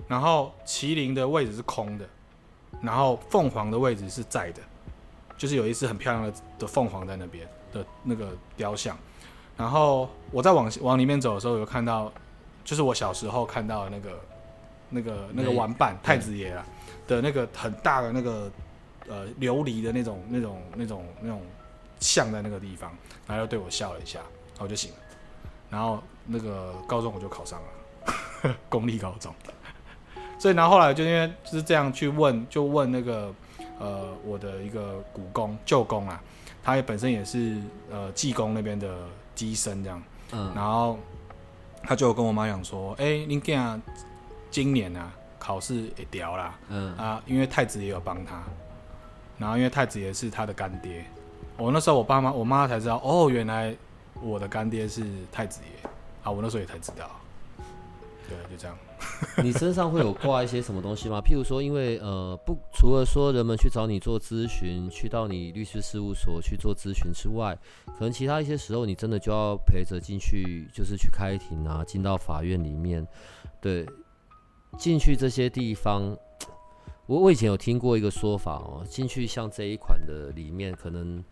[0.07, 2.07] 然后麒麟的位置是空的，
[2.81, 4.61] 然后凤凰的位置是在的，
[5.37, 8.97] 就是有一只很漂亮的的凤凰在那边的那个雕像，
[9.55, 12.11] 然后我在往往里面走的时候，有看到，
[12.63, 14.19] 就是我小时候看到的那个
[14.89, 16.65] 那个那个玩伴太子爷啊。
[17.07, 18.51] 的那个很大的那个
[19.07, 21.41] 呃琉璃的那种那种那种那种
[22.01, 22.91] 像在那个地方，
[23.25, 24.19] 然后又对我笑了一下，
[24.55, 24.97] 然后就醒了。
[25.69, 29.33] 然后那个高中我就考上了， 公立高中。
[30.39, 33.33] 所以然后后来就因为就是这样去问，就问那个
[33.79, 36.21] 呃我的一个古公舅公啊，
[36.63, 37.57] 他也本身也是
[37.91, 38.95] 呃济公那边的
[39.35, 40.97] 机身这样，嗯，然后
[41.83, 43.81] 他就跟我妈讲说，哎，你讲
[44.49, 45.11] 今年啊。
[45.39, 46.93] 考试也掉啦，嗯。
[46.97, 48.43] 啊，因为太子也有帮他，
[49.37, 51.05] 然后因为太子爷是他的干爹，
[51.55, 53.73] 我那时候我爸妈我妈才知道，哦，原来
[54.21, 55.89] 我的干爹是太子爷，
[56.21, 57.09] 啊，我那时候也才知道，
[58.27, 58.77] 对，就这样。
[59.43, 61.19] 你身上会有挂一些什么东西吗？
[61.19, 73.07] 譬如说，因为呃，不，除了说人们去找你做咨询，去到你律师事务所去做咨询之外，可能其他一些时候，你真的就要陪着进去，就是去开庭啊，进到法院里面，
[73.61, 73.85] 对。
[74.77, 76.15] 进去这些地方，
[77.07, 81.23] 我我以前有听过一个说法哦，进去像这一款的里面，可能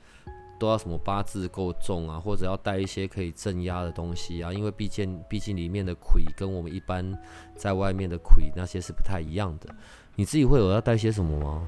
[0.59, 7.17] 都要什么八字够重啊，或者要带一些可以镇压的东西啊，因为毕竟毕竟里面的魁跟我们一般
[7.55, 9.73] 在外面的魁那些是不太一样的。
[10.15, 11.67] 你自己会有要带些什么吗？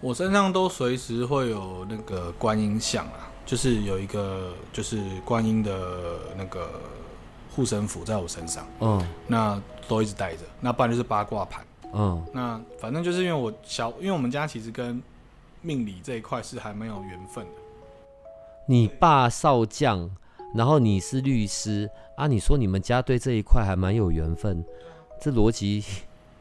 [0.00, 6.68] 我身上都随时会有那个观音像啊，就是有一个就是观音的那个。
[7.54, 15.02] 护身符在我身上，嗯，那都一直带着，那不然就是八卦盘，嗯，那反正就是因为我小，因为我们家其实跟
[15.60, 17.61] 命理这一块是还蛮有缘分的。
[18.72, 20.10] 你爸少将，
[20.54, 22.26] 然后你是律师啊？
[22.26, 24.64] 你说你们家对这一块还蛮有缘分，
[25.20, 25.84] 这逻辑，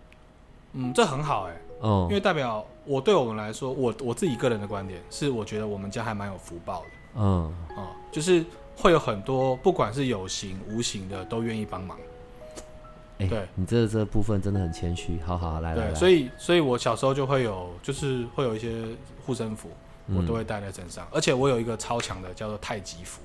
[0.71, 8.45] 嗯，这很好哎，嗯，因为代表我对我们来说，我我自己个人的观点是，我觉得我们家还蛮有福报的，嗯，啊，就是。
[8.77, 11.95] 会有很多，不管是有形无形的，都愿意帮忙。
[13.19, 15.19] 对你这这部分真的很谦虚。
[15.23, 18.87] 好好来来，所以所以我小时候就会有，就是会有一些
[19.23, 19.69] 护身符，
[20.15, 21.07] 我都会带在身上。
[21.11, 23.21] 而且我有一个超强的，叫做太极符，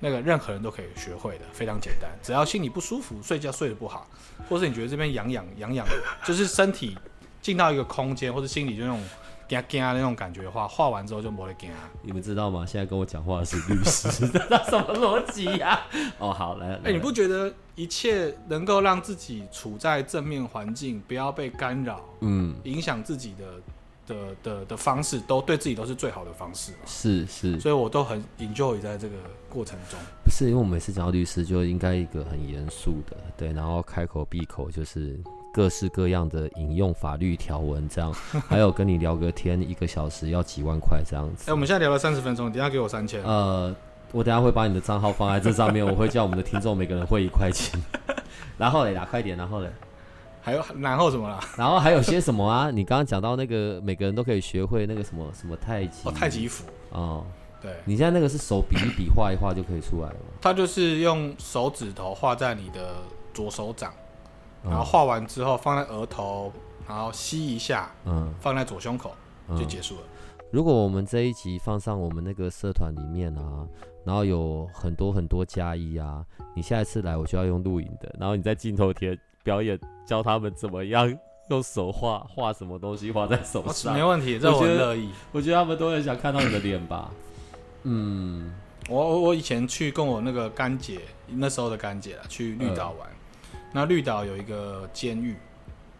[0.00, 2.10] 那个任何人都可以学会的，非常简单。
[2.22, 4.06] 只要心里不舒服，睡觉睡得不好，
[4.48, 5.86] 或是你觉得这边痒痒痒痒，
[6.24, 6.96] 就是身体
[7.40, 9.00] 进到一个空间，或者心里就那种。
[9.46, 11.68] 惊惊那种感觉的话，画完之后就不会惊。
[12.00, 12.64] 你们知道吗？
[12.66, 14.08] 现在跟我讲话的是律师，
[14.48, 15.82] 那什么逻辑呀？
[16.18, 23.60] 哦，好来，哎，你不觉得一切能够让自己处在正面环境，不要被干扰，嗯，影响自己的
[24.06, 26.78] 的的的方式，都对自己都是最好的方式嘛？
[26.86, 29.14] 是是，所以我都很 enjoy 在这个
[29.48, 29.98] 过程中。
[30.24, 35.18] 不是因为我每次讲到律师，就应该一个很严肃的，对，然后开口闭口就是。
[35.54, 38.12] 各式各样的引用法律条文，这样，
[38.48, 41.48] 还有跟你聊个天，一个小时要几万块这样子。
[41.48, 43.22] 哎，我们现在聊了三十分钟，等下给我三千。
[43.22, 43.72] 呃，
[44.10, 47.80] 我等下会把你的账号放在这上面，我会叫我们的听众每个人汇一块钱。
[48.58, 49.70] 然后嘞，打快点，然后嘞，
[50.44, 51.40] 还有然后什么啦？
[51.56, 52.68] 然后还有些什么啊？
[52.70, 57.24] 你刚刚讲到那个每个人都可以学会那个什么什么太极哦，太极符哦。
[57.62, 60.36] 对，你现在那个是手比一比画一画就可以出来了吗。
[60.42, 62.96] 它就是用手指头画在你的
[63.32, 63.90] 左手掌，
[64.62, 66.52] 然后画完之后放在额头，
[66.86, 69.12] 然后吸一下，嗯，放在左胸口
[69.56, 70.02] 就结束了。
[70.52, 73.66] 如果我们这一集放上我们那个社团里面啊，
[74.04, 76.22] 然后有很多很多加一啊，
[76.54, 81.16] 你下一次来我就要用录影的，然后你在镜头前表演教他们怎么样
[81.50, 85.10] 用手画画什么东西画在手上，没问题，这我乐意。
[85.30, 87.10] 我觉得他们都很想看到你的脸吧。
[87.84, 88.52] 嗯，
[88.88, 93.08] 我我以前去跟我那个干姐，那时候的干姐啊，去绿岛玩。
[93.72, 95.36] 那绿岛有一个监狱，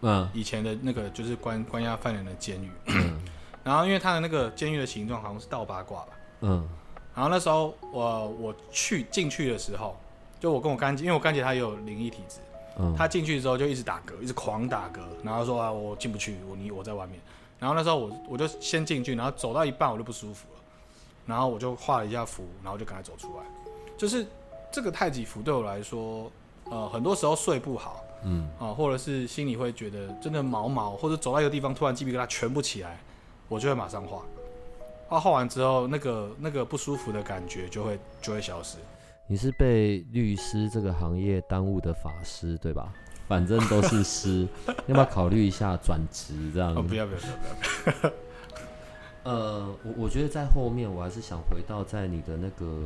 [0.01, 2.71] 嗯，以前的那个就是关关押犯人的监狱。
[3.63, 6.09] 然后因为他的那个监狱的形状好像是倒八卦吧，
[6.41, 6.67] 嗯。
[7.15, 9.95] 然后那时候我我去进去的时候，
[10.41, 12.39] 就我跟我干姐，因为我干姐她也有灵异体质，
[12.79, 17.19] 嗯，她进去之后就一直打嗝，一直狂打嗝，然后说啊我进不去，我你我在外面。
[17.59, 20.61] 然后那时候我我就先进去，然后走到一半我就不舒服了。
[21.27, 23.45] 然后我就画了一下符，然后就赶快走出来。
[23.97, 24.27] 就是
[24.71, 26.31] 这个太极符对我来说，
[26.65, 33.01] 呃，很多时候睡不好，嗯，啊，或者是心里会觉得真的毛毛，或者走到一个地方突然鸡皮疙瘩全部起来，
[33.49, 34.21] 我就会马上画。
[35.09, 38.77] 画画完之后，那个那个不舒服的感觉就会就会消失。
[39.27, 42.93] 你是被律师这个行业耽误的法师对吧？
[43.27, 44.47] 反正都是师，
[44.87, 46.75] 要不要考虑一下转职这样？
[46.75, 47.27] 不要不要不
[47.91, 48.13] 要不要。
[49.23, 52.85] 呃，我我觉得在后面，我还是想回到在你的那个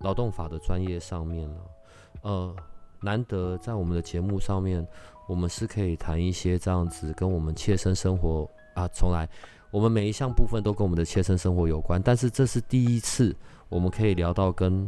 [0.00, 1.56] 劳动法的专业上面呢。
[2.20, 2.54] 呃，
[3.00, 4.86] 难得在我们的节目上面，
[5.26, 9.26] 我们是可以谈一些这样子跟我们切身生活啊，从来
[9.70, 13.34] 我们每一项部分都跟我们的切身生活有关，但是这是第一次
[13.70, 14.86] 我们可以聊到跟。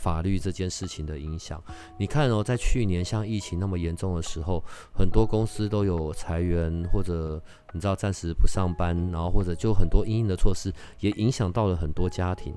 [0.00, 1.62] 法律这件事情的影响，
[1.98, 7.38] 你看哦，在去年像疫情那么严重的时候，很多公司都有裁员，或者
[7.74, 12.54] 你知道暂时不上班，然后或者就很多阴影的措施，也影响到了很多家庭。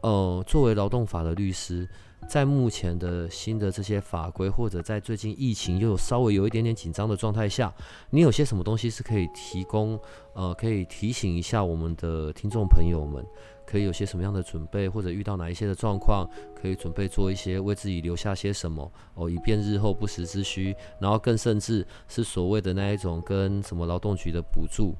[0.00, 1.88] 呃，作为劳动法的律师，
[2.28, 7.72] 在目前的新的这些法规，或者在最近疫情又有稍微有一点点紧张的状态下，
[8.10, 9.96] 你有些什么东西是可以提供？
[10.34, 13.24] 呃，可以提醒一下我们的听众朋友们。
[13.72, 20.76] 可以有些什么样的准备，或者遇到哪一些的状况，可以准备做一些为自己留下些什么哦，以便日后不时之需。
[21.00, 24.94] 然后更甚至是所谓的那一种跟什么劳动局的补助，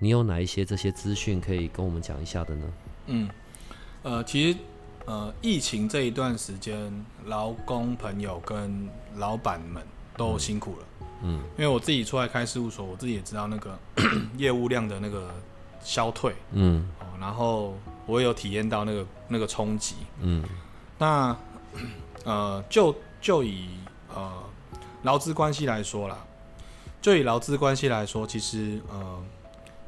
[0.00, 2.66] 你有哪一些这些资讯可以跟我们讲一下的呢？
[3.06, 3.28] 嗯，
[4.04, 4.58] 呃，其实
[5.04, 9.82] 呃，疫情这一段时间，劳工朋友跟老板们
[10.16, 10.86] 都辛苦了。
[11.24, 13.76] 嗯，因为我自己出来开事务所，我自己也知道那个
[14.38, 15.34] 业务量的那个
[15.82, 16.32] 消退。
[16.52, 17.74] 嗯，哦，然后。
[18.06, 20.44] 我有体验到那个那个冲击，嗯，
[20.98, 21.36] 那
[22.24, 23.68] 呃，就就以
[24.14, 24.42] 呃
[25.02, 26.18] 劳资关系来说啦，
[27.00, 29.22] 就以劳资关系来说，其实呃，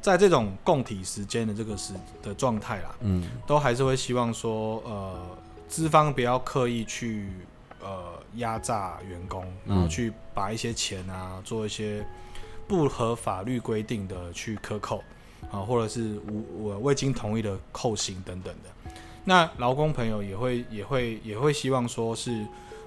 [0.01, 5.19] 在这种共体时间的这个时的状态啦，嗯，都还是会希望说，呃，
[5.67, 7.29] 资方不要刻意去
[7.81, 12.05] 呃压榨员工，然后去把一些钱啊做一些
[12.67, 15.03] 不合法律规定的去克扣。
[15.51, 18.91] 啊，或者是无我未经同意的扣薪等等的，
[19.23, 22.45] 那劳工朋友也会也会也会希望说是，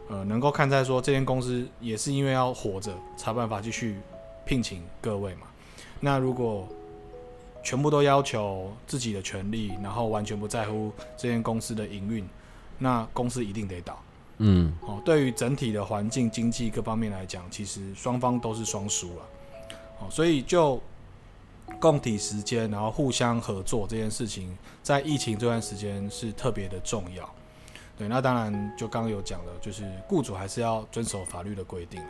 [0.09, 3.97] 呃，能够看在说这间公司也是因为要活着才办法继续
[4.44, 5.47] 聘请各位嘛。
[6.01, 6.68] 那如果
[7.62, 12.29] 全部都要求自己的权利，然后完全不在乎这间公司的营运，
[12.79, 13.99] 那公司一定得倒。
[14.38, 19.23] 嗯，哦，对于整体的环境、经济各方面来讲，其实双方都是双输了。
[20.01, 20.81] 哦，所以就。
[21.81, 27.29] 共体时间，然后互相合作这件事情，在疫情这段时间是特别的重要。
[27.97, 32.09] 对，那当然就刚刚有讲了，就是雇主还是要遵守法律的规定啊。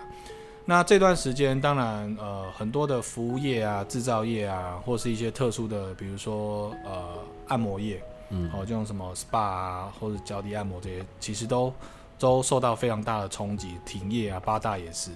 [0.67, 11.73] 那这段时间，当然呃很多的服务业啊、制造业啊，或是一些特殊的，比如说呃按摩业，嗯，哦这种什么 SPA 啊或者脚底按摩这些，其实都
[12.19, 15.11] 都受到非常大的冲击，停业啊，八大也是。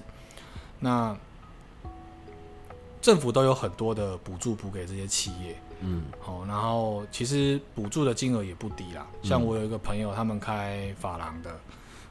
[0.81, 1.15] 那
[3.03, 9.05] 政府都有很多的补助补给这些企业，嗯，好，然后其实补助的金额也不低啦。
[9.25, 11.51] 像我有一个朋友，他们开发廊的，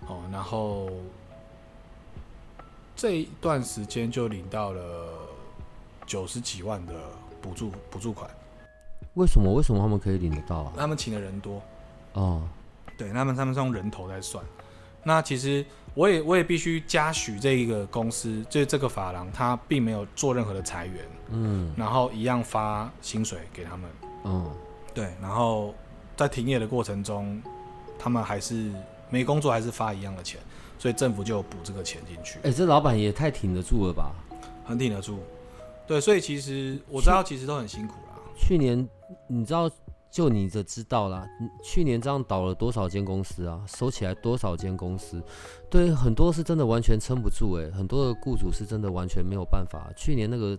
[0.08, 0.90] 哦，然后
[2.94, 5.14] 这一段时间就领到了
[6.06, 6.94] 九十几万的
[7.42, 8.30] 补助补助款。
[9.14, 9.54] 为什么？
[9.54, 10.74] 为什么他们可以领得到啊？
[10.76, 11.62] 他们请的人多，
[12.14, 12.44] 哦，
[12.98, 14.44] 对，他们他们是用人头在算，
[15.04, 20.96] 那其实我也我也必须嘉许这一个公司，就是这个法郎，他并没有做任何的裁员，
[21.32, 23.90] 嗯然后一样发薪水给他们。
[24.24, 24.50] 嗯，
[24.94, 25.74] 对，然后
[26.16, 27.42] 在停业的过程中，
[28.00, 28.72] 他们还是
[29.10, 30.40] 没工作，还是发一样的钱，
[30.80, 34.12] 所以政府就有补这个钱进去，哎、这老板也太挺得住了吧？
[34.64, 35.20] 很挺得住。
[35.86, 38.22] 对，所以其实我知道，其实都很辛苦啦。
[38.38, 38.88] 去年
[39.28, 39.70] 你知道，
[40.12, 43.64] 就你这知道啦，嗯去年这样倒了多少间公司啊？
[43.66, 45.24] 收起来多少间公司？
[45.70, 49.90] 对，很多是真的完全撑不住哎、很多的雇主是真的完全没有办法。
[49.96, 50.58] 去年那个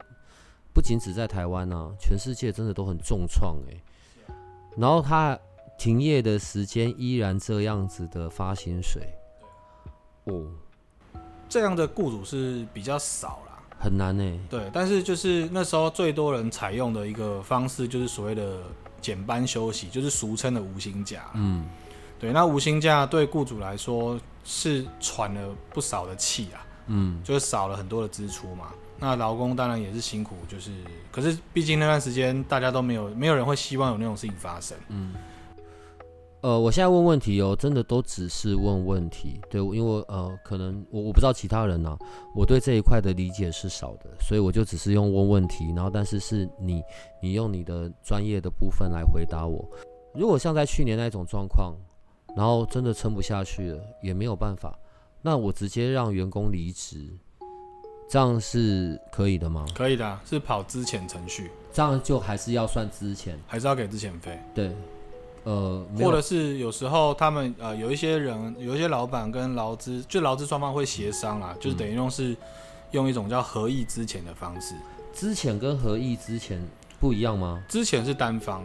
[0.73, 4.35] 不仅只在台湾啊，全世界真的都很重创哎。
[4.75, 5.39] 然后他
[5.79, 9.03] 停业的时间依然这样子的发薪水，
[10.25, 10.47] 哦，
[11.47, 13.63] 这样的雇主是比较少啦。
[13.79, 14.39] 很难哎。
[14.49, 18.61] 对，但是就是那时候最多人采用的一个方式，就是所谓的
[19.03, 21.25] 减班休息，就是俗称的无薪假。
[21.35, 21.67] 嗯，
[22.19, 28.73] 对，那无薪假对雇主来说是喘了不少的气啊，嗯，就是少了很多的支出嘛。
[28.99, 30.71] 那劳工当然也是辛苦，就是，
[31.11, 34.79] 可是毕竟那段时间大家都没有，没有人会希望有那种事情发生。
[36.43, 39.41] 呃，我现在问问题哦，真的都只是问问题。
[39.49, 41.99] 对，因为呃，可能我我不知道其他人呢、啊
[42.35, 46.83] 我对这一块的理解是少的，所以我就只是用问问题，然后但是是你
[47.23, 49.65] 你用你的专业的部分来回答我。
[50.15, 51.77] 如果像在去年那种状况，
[52.37, 54.77] 然后真的撑不下去了，也没有办法，
[55.21, 57.09] 那我直接让员工离职，
[58.09, 59.65] 这样是可以的吗？
[59.75, 64.75] 可以的啊、是跑资遣程序，这样就还是要算资遣，还是要给资遣费，对，
[65.45, 72.37] 呃，或者是有时候他们呃有一些人，有一些老板跟劳资，就劳资双方会协商啦，就是等于用是
[72.93, 74.75] 用一种叫合意之前的方式，
[75.13, 76.61] 之前跟合意之前
[77.01, 77.63] 不一样吗？
[77.69, 78.63] 之前是单方，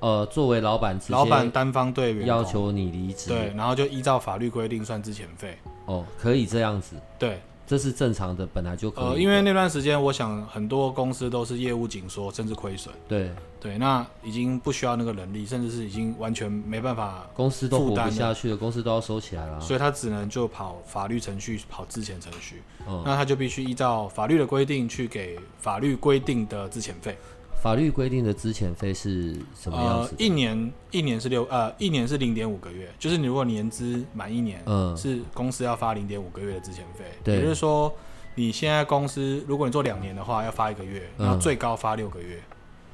[0.00, 9.04] 呃，作为老板老板单方对员工要求你离职，对，然后就依照法律规定算之前费，哦，可以这样子，对，这是正常的，本来就可以。
[9.04, 19.58] 呃，因为那段时间我想很多公司都是业务紧缩，甚至亏损，对对，那已经不需要那个能力，甚至是已经完全没办法，公司都活负担了不下去了，公司都要收起来了。
[19.60, 27.16] 所以他只能就跑法律程序，跑之前程序，嗯，那他就必须依照法律的规定去给法律规定的之前费。
[27.64, 30.22] 法律规定的资遣费是什么样呃子，呃？
[30.22, 37.06] 一年一年是六呃，一年是零点五个月，就是你如果年资满一年，嗯是公司要发零点五个月的资遣费。
[37.24, 37.90] 对也就是说，
[38.34, 42.42] 你现在公司如果你做两年的话，要发一个月，嗯然后最高发六个月的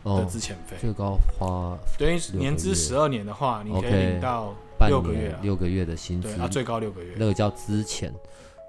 [0.04, 0.76] 哦，资遣费。
[0.80, 7.16] 最高花等于年资十二年的话，你可以领到半六个月啊六个月的薪资对，，啊，最高六个月。
[7.18, 8.08] 那个叫资遣。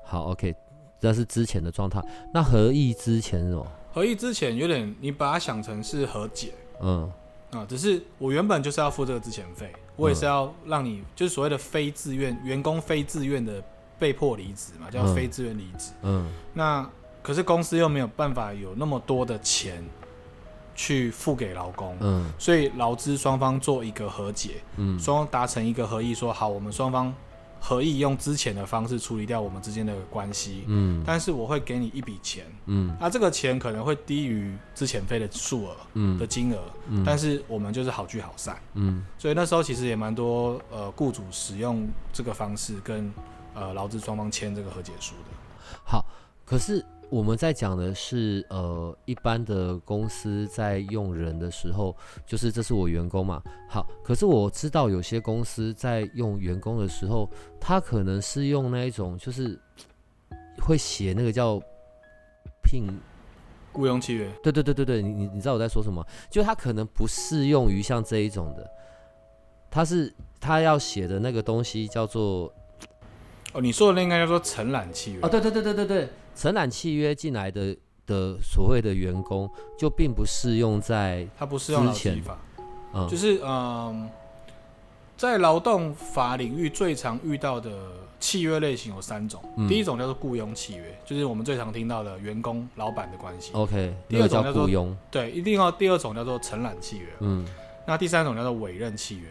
[0.03, 0.55] 好，OK，
[0.99, 2.01] 这是之前的状态。
[2.33, 3.67] 那合意之前是什么？
[3.93, 6.53] 合意之前有点，你把它想成是和解。
[6.81, 7.11] 嗯。
[7.51, 13.61] 啊，只是我原本就是要付这个之前费，我也是要让你就是所谓的非自愿员工非自愿的
[13.99, 15.91] 被迫离职嘛，叫嗯非自愿离职。
[16.03, 16.31] 嗯。
[16.53, 16.89] 那
[17.21, 19.83] 可是公司又没有办法有那么多的钱
[20.73, 22.31] 去付给劳工，嗯。
[22.39, 24.97] 所以劳资双方做一个和解，嗯。
[24.97, 27.13] 双方达成一个合议说好，我们双方
[27.64, 31.03] 合意用之前的方式处理掉我们之间的关系，嗯。
[31.05, 32.93] 但是我会给你一笔钱，嗯。
[32.99, 36.18] 那这个钱可能会低于之前费的数额嗯。
[36.18, 36.59] 的嗯金额，
[36.89, 39.05] 嗯，但是我们就是好聚好散，嗯。
[39.20, 43.14] 所以那时候其实也蛮多呃雇主使用这个方式跟
[43.53, 45.38] 呃劳资双方签这个和解书的。
[45.86, 46.03] 好，
[46.43, 51.93] 可是我们在讲的是，呃，一般的公司在用人的时候，
[52.26, 53.43] 就是这是我员工嘛。
[53.68, 59.59] 好，可是我知道有些公司在用员工的时候，他可能是用那一种，就是
[60.62, 61.62] 会写那个叫
[62.64, 62.88] 聘。
[63.74, 66.05] 雇佣契约，对对对对对，你你你知道我在说什么？
[66.30, 68.70] 就他可能不适用于像这一种的，
[69.70, 72.53] 他是他要写的那个东西叫做
[73.53, 75.20] 哦，你说的那应该叫做承揽契约。
[75.22, 76.09] 哦，对对对对对对，
[76.41, 77.77] 承揽契约进来的
[78.07, 82.15] 的所谓的员工，就并不适用在他不适用劳之前。
[82.15, 82.35] 基法，
[82.95, 83.07] 嗯。
[83.07, 84.09] 就是嗯，
[85.15, 87.71] 在劳动法领域最常遇到的
[88.19, 89.39] 契约类型有三种。
[89.55, 89.69] 嗯。
[89.69, 93.51] 第一种叫做雇佣契约，就是我们最常听到的员工老板的关系。
[93.53, 97.45] OK，第二种叫做雇佣，对，一定要第二种叫做承揽契约，嗯。
[97.85, 99.27] 那第三种叫做委任契约。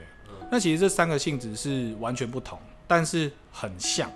[0.48, 2.56] 那其实这三个性质是完全不同，
[2.86, 4.08] 但是很像，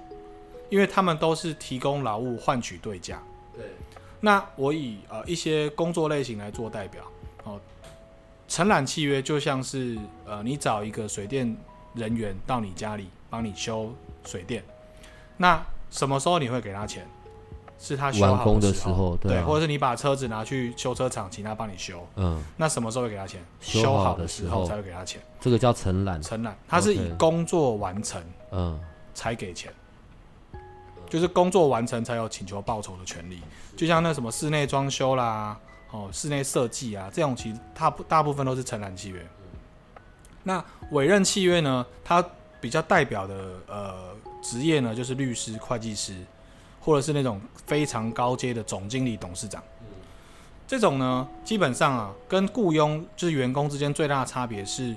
[0.74, 3.22] 因为他们都是提供劳务换取对价。
[3.56, 3.64] 对，
[4.18, 7.04] 那我以呃一些工作类型来做代表
[7.44, 7.60] 哦，
[8.48, 9.96] 承揽契约就像是
[10.26, 11.56] 呃你找一个水电
[11.94, 13.94] 人员到你家里帮你修
[14.26, 14.64] 水电，
[15.36, 17.06] 那什么时候你会给他钱？
[17.78, 23.40] 是他修好完工的时时候对或者是你把车子拿去修车厂，请他帮你修，嗯，那什么时候会给他钱？
[23.60, 25.20] 修好好的时候的时候才会给他钱。
[25.40, 28.20] 这个叫承揽，承揽，他是以工作完成
[28.50, 28.80] 嗯
[29.14, 29.72] 才给钱。
[31.14, 33.40] 就是工作完成才有请求报酬的权利。
[33.76, 35.56] 就像那什么室内装修啦，
[35.92, 39.24] 哦，室内设计啊，这种其实大大部分都是承揽契约。
[40.42, 42.20] 那委任契约呢，它
[42.60, 43.94] 比较代表的呃
[44.42, 46.16] 职业呢，就是律师、会计师，
[46.80, 49.62] 或者是那种非常高阶的总经理、董事长。
[50.66, 54.96] 这种呢，基本上啊，跟雇佣就是员工之间最大的差别是，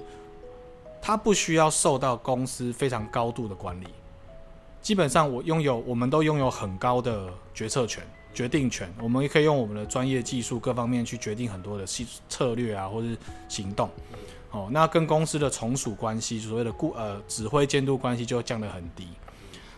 [1.00, 3.86] 他不需要受到公司非常高度的管理。
[4.88, 8.02] 基本上，我拥有，我们都拥有很高的决策权、
[8.34, 8.90] 决定权。
[9.02, 13.18] 我们也可以用我们的专业技术各方面去决定很多的策策略啊，或是
[13.50, 13.90] 行动。
[14.52, 19.10] 哦，那跟公司的从属关系，所谓的雇呃指挥监督关系就降得很低。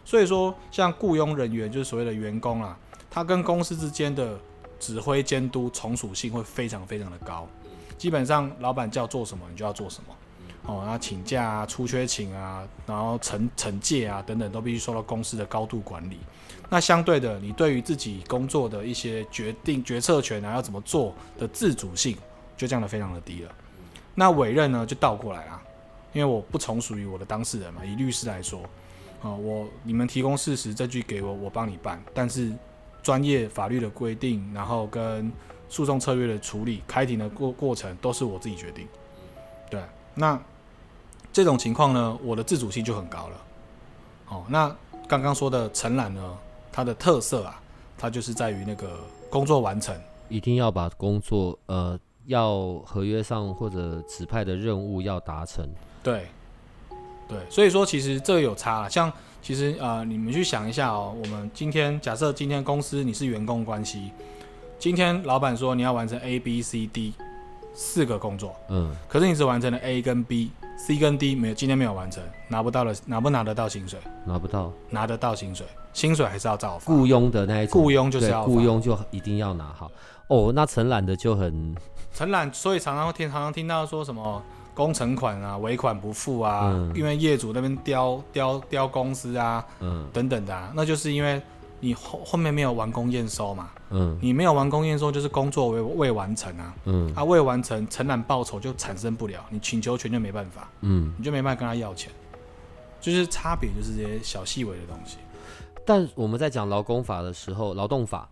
[0.05, 2.77] 所以说，像雇佣人员就是所谓的员工啊，
[3.09, 4.39] 他跟公司之间的
[4.79, 7.47] 指挥监督从属性会非常非常的高，
[7.97, 10.13] 基本上老板叫做什么，你就要做什么。
[10.69, 16.19] 哦，然后请假啊、出缺勤啊，然后惩惩戒啊等等，都必须受到公司的高度管理。
[16.69, 22.15] 那相对的，你对于自己工作的一些决定、决策权啊，要怎么做的自主性，
[22.55, 23.51] 就降得非常的低了。
[24.13, 25.61] 那委任呢，就倒过来了，
[26.13, 27.83] 因为我不从属于我的当事人嘛。
[27.83, 28.61] 以律师来说，
[29.23, 32.53] 啊，我你们提供事实证据给我，我帮你办，但是。
[33.01, 35.31] 专业法律的规定，然后跟
[35.69, 38.85] 诉讼策略的处理、开庭的过过程，都是我自己决定。
[39.71, 39.81] 对，
[40.13, 40.39] 那
[41.31, 43.37] 这种情况呢，我的自主性就很高了。
[44.29, 44.75] 哦，那
[45.07, 46.37] 刚刚说的承揽呢，
[46.71, 47.61] 它的特色啊，
[47.97, 48.99] 它就是在于那个
[49.29, 49.95] 工作完成，
[50.27, 55.67] 一定要把工作呃，要合约上或者指派的任务要达成。
[56.03, 56.27] 对，
[57.27, 59.11] 对，所以说其实这个有差了，像。
[59.41, 64.11] 其实呃，你们去想一下哦，我们今天假设今天公司你是员工关系，
[64.77, 67.13] 今天老板说你要完成 A、B、C、D
[67.73, 70.21] 四个工作，嗯，可是你只完成了 A 跟
[70.79, 73.99] B，C 跟 D 没有，今天没有完成，拿不到了，拿不拿得到薪水？
[74.25, 76.91] 拿不到，拿得到薪水，薪水还是要照发。
[76.93, 79.91] 雇佣的那一种，雇佣就是要雇佣就一定要拿好
[80.27, 80.51] 哦。
[80.55, 81.75] 那承揽的就很
[82.15, 84.41] 承揽，所以常常会听常常听到说什么。
[84.75, 91.41] 工程款啊，尾款不付啊，因为业主那边刁刁刁公司啊，嗯，等等的，啊，那就是因为
[91.79, 102.11] 你后后面没有完工验收嘛，嗯，你没有完工验收，就是工作未未完成啊，嗯，啊未完成，承揽报酬就产生不了，你请求权就没办法，嗯，你就没办法跟他要钱，
[102.99, 105.17] 就是差别就是这些小细微的东西。
[105.85, 108.29] 但我们在讲劳工法的时候，劳动法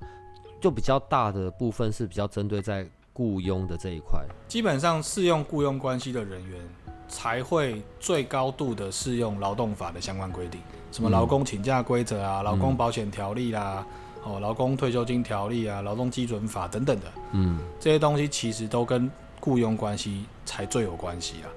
[0.61, 2.87] 就比较大的部分是比较针对在。
[3.19, 6.61] 雇佣的这一块，基本上适用雇佣关系的人员
[7.07, 13.85] 才会最高度的适用劳动法的相关规定，什么劳工请假规则啊、劳工保险条例啦、
[14.23, 21.47] 哦劳工退休金条例啊、劳动基准法等等的，嗯，这些东西其实都跟雇佣关系才最有关系啊。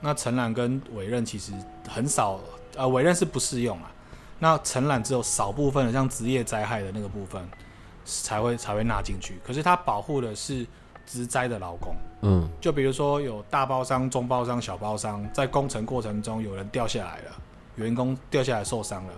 [0.00, 1.52] 那承揽跟委任其实
[1.88, 2.40] 很少，
[2.76, 3.90] 呃，委任是不适用啊。
[4.38, 7.48] 那承揽只有少部分的，像职业灾害的那个部分。
[8.10, 10.66] 才会才会纳进去，可是它保护的是
[11.08, 11.94] 职灾的劳工。
[12.20, 17.36] 嗯，就比如说有大包商、中包商、小包商，在工程过程中有人掉下来了，
[17.76, 19.12] 员工掉下来受伤了，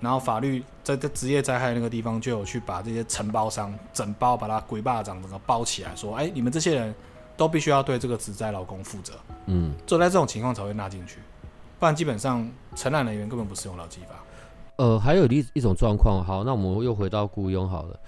[0.00, 6.94] 然后法律在这职业灾害那个地方就有去把这些承包商整包把它鬼巴掌整个包起来，说，哎，你们这些人
[7.36, 9.14] 都必须要对这个职灾劳工负责。
[9.46, 11.18] 嗯，只有在这种情况才会纳进去，
[11.78, 14.14] 不然基本上承揽人员根本不适用劳基法。
[14.76, 17.98] 呃，还有一一种状况，好，那我们又回到雇佣好了。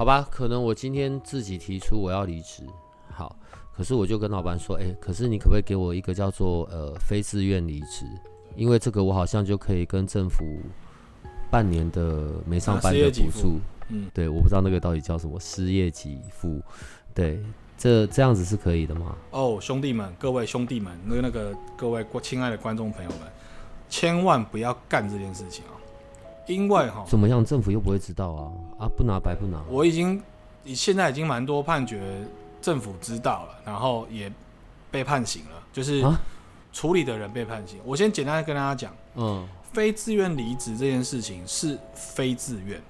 [0.00, 2.62] 好吧，可能我今天自己提出我要离职，
[3.12, 3.36] 好，
[3.76, 8.06] 可是我就跟老板说，哎，可是你可不可以给我一个叫做呃非自愿离职？
[8.56, 10.42] 因为这个我好像就可以跟政府
[11.50, 16.62] 半年的没上班的补助，嗯，对，我不知道那个到底叫什么失业给付，
[17.12, 17.38] 对，
[17.76, 19.14] 这这样子是可以的吗？
[19.32, 23.18] 哦，兄弟们，各位兄弟们，那个那个各位亲爱的观众朋友们，
[23.90, 25.76] 千万不要干这件事情啊！
[26.50, 29.62] 因为哈，怎么样，政府又不会知道啊啊，不拿白不拿。
[29.68, 30.20] 我已经，
[30.66, 32.00] 现在已经蛮多判决，
[32.60, 34.30] 政府知道了，然后也
[34.90, 36.04] 被判刑了，就是
[36.72, 37.78] 处理的人被判刑。
[37.84, 42.80] 我先简单跟大家讲，嗯，非自愿离职这件事情是非自愿，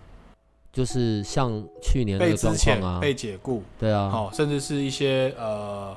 [0.72, 5.96] 就是像去年被状况啊，被解雇，对啊，好，甚至是一些呃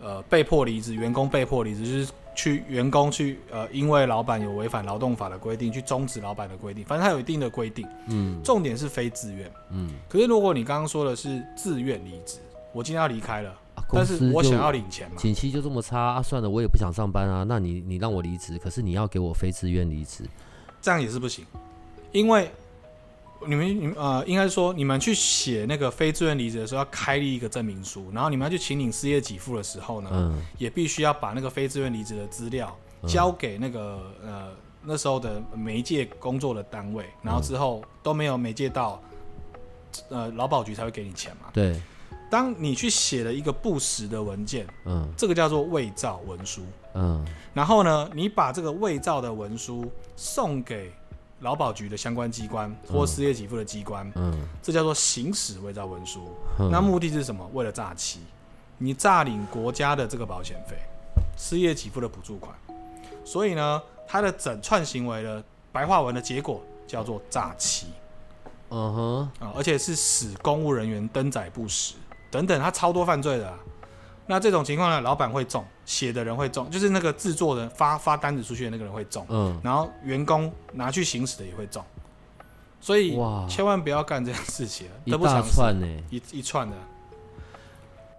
[0.00, 2.12] 呃被迫离职，员工被迫离职，就是。
[2.34, 7.86] 去员工去呃，因为老板有违反劳动法的规定，去终止老板的规定，反正他有一定的规定。
[8.08, 9.50] 嗯，重点是非自愿。
[9.70, 12.38] 嗯，可是如果你刚刚说的是自愿离职，
[12.72, 13.54] 我今天要离开了，
[13.92, 20.24] 但是我想要领钱嘛，景气就这么差啊，算了，我也不想上班啊，那你你让我离职，可是你要给我非自愿离职，
[20.80, 21.44] 这样也是不行，
[22.12, 22.50] 因为。
[23.46, 32.76] 你们，你呃，应该说，你们去写那个非自愿离职的时候，要开立一个证明书，然后你们要去请领失业给付的时候呢，也必须要把那个非自愿离职的资料
[33.06, 34.48] 交给那个呃
[34.84, 39.00] 那时候的媒介工作的单位，然后之后都没有媒介到，
[40.08, 41.48] 呃，劳保局才会给你钱嘛。
[41.52, 41.80] 对，
[42.30, 45.08] 当你去写了一个不实的文件，嗯。
[45.16, 46.62] 这个叫做伪造文书。
[46.94, 47.24] 嗯。
[47.54, 50.90] 然后呢，你把这个伪造的文书送给
[51.42, 54.32] 劳保局的相关机关或失业给付的机关，嗯
[54.62, 56.20] 这叫做行使伪造文书。
[56.58, 57.48] 嗯，那目的是什么？
[57.52, 58.20] 为了诈欺，
[58.78, 60.76] 你诈领国家的这个保险费、
[61.36, 62.54] 失业给付的补助款。
[63.24, 67.88] 所以呢，他的整串行为的白话文的结果叫做诈欺
[68.70, 71.94] 嗯哼，啊，而且是使公务人员登载不实
[72.30, 73.58] 等等，他超多犯罪的、啊。
[74.32, 81.84] 那这种情况呢，老板会中，写的人会中，就是那个制作人发发单子出去的那个人会中，嗯，然后员工拿去行使的也会中，
[82.80, 85.86] 所以哇，千万不要干这样事情，一大得不偿失，串呢。
[86.08, 86.74] 一一串的。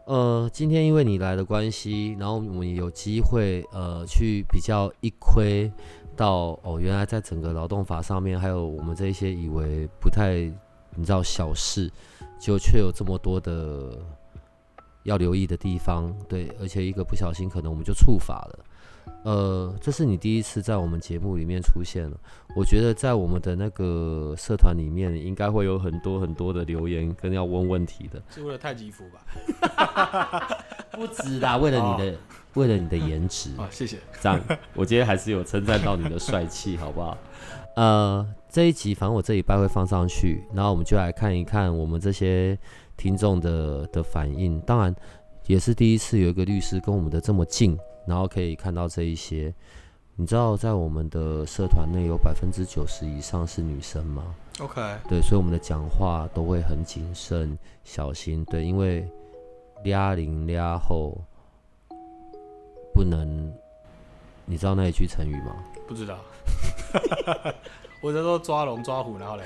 [0.05, 5.72] 呃，今天因为你来的关系，然后我们也有机会呃去比较一窥
[6.16, 10.36] 到哦，原来在整个劳动法上面，还有我们这一些以为不太
[10.95, 11.91] 你知道小事，
[12.39, 13.97] 就却有这么多的
[15.04, 18.66] 要留意的地方，对，而且一个不小心可能我们就触法了。
[19.24, 22.18] 呃，这是你第一次在我们节目里面出现了。
[22.56, 28.22] 我觉得在我们的那个社团里面，应该会有很多很多的留言跟要问问题的。
[28.30, 30.58] 是为了太极服吧？
[30.91, 32.18] 不止啦，为了你的，
[32.54, 33.97] 为了你的颜值，啊，谢谢。
[34.22, 34.39] 这样，
[34.74, 37.18] 我今天还是有称赞到你的帅气，好不好？
[37.76, 42.56] 呃，这一集反正我这礼拜会放上去，然后我们就来看一看我们这些
[42.95, 44.62] 听众的的反应。
[44.62, 44.95] 当然，
[45.47, 47.76] 也是第一次有一个律师跟我们的这么近，
[48.06, 49.51] 然后可以看到这一些。
[50.16, 54.80] 你知道，在我们的社团内有百分之九十以上是女生吗？OK，
[55.10, 58.45] 对，所以我们的讲话都会很谨慎、小心。
[58.45, 59.04] 对，因为
[59.84, 61.18] 俩零俩后
[62.93, 63.51] 不能，
[64.45, 65.56] 你知道那一句成语吗？
[65.88, 66.20] 不知道。
[68.04, 69.43] 我在说抓龙抓虎，然后嘞，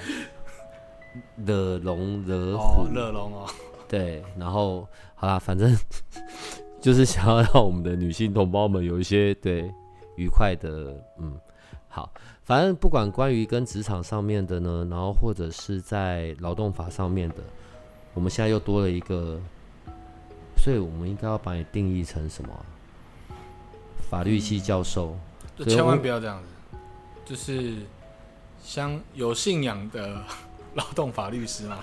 [1.46, 2.82] 惹龙惹虎。
[2.82, 3.48] 哦，热龙哦，
[3.88, 5.78] 对，然后好啦，反正
[6.82, 9.72] 就是想要让我们的女性同胞们有一些对
[10.16, 11.40] 愉快的，嗯，
[11.88, 12.12] 好，
[12.44, 17.36] 反正不管关于跟职场上面的呢，然后或者是在劳动法上面的，
[18.16, 19.40] 我们现在又多了一个，
[20.58, 22.52] 所以我们应该要把你定义成什么？
[22.52, 22.66] 啊、
[24.10, 25.16] 法律系教授，
[25.68, 26.78] 千万不要这样子，
[27.24, 27.76] 就是
[28.68, 30.22] 相有信仰的
[30.76, 31.80] 劳动法律师嘛，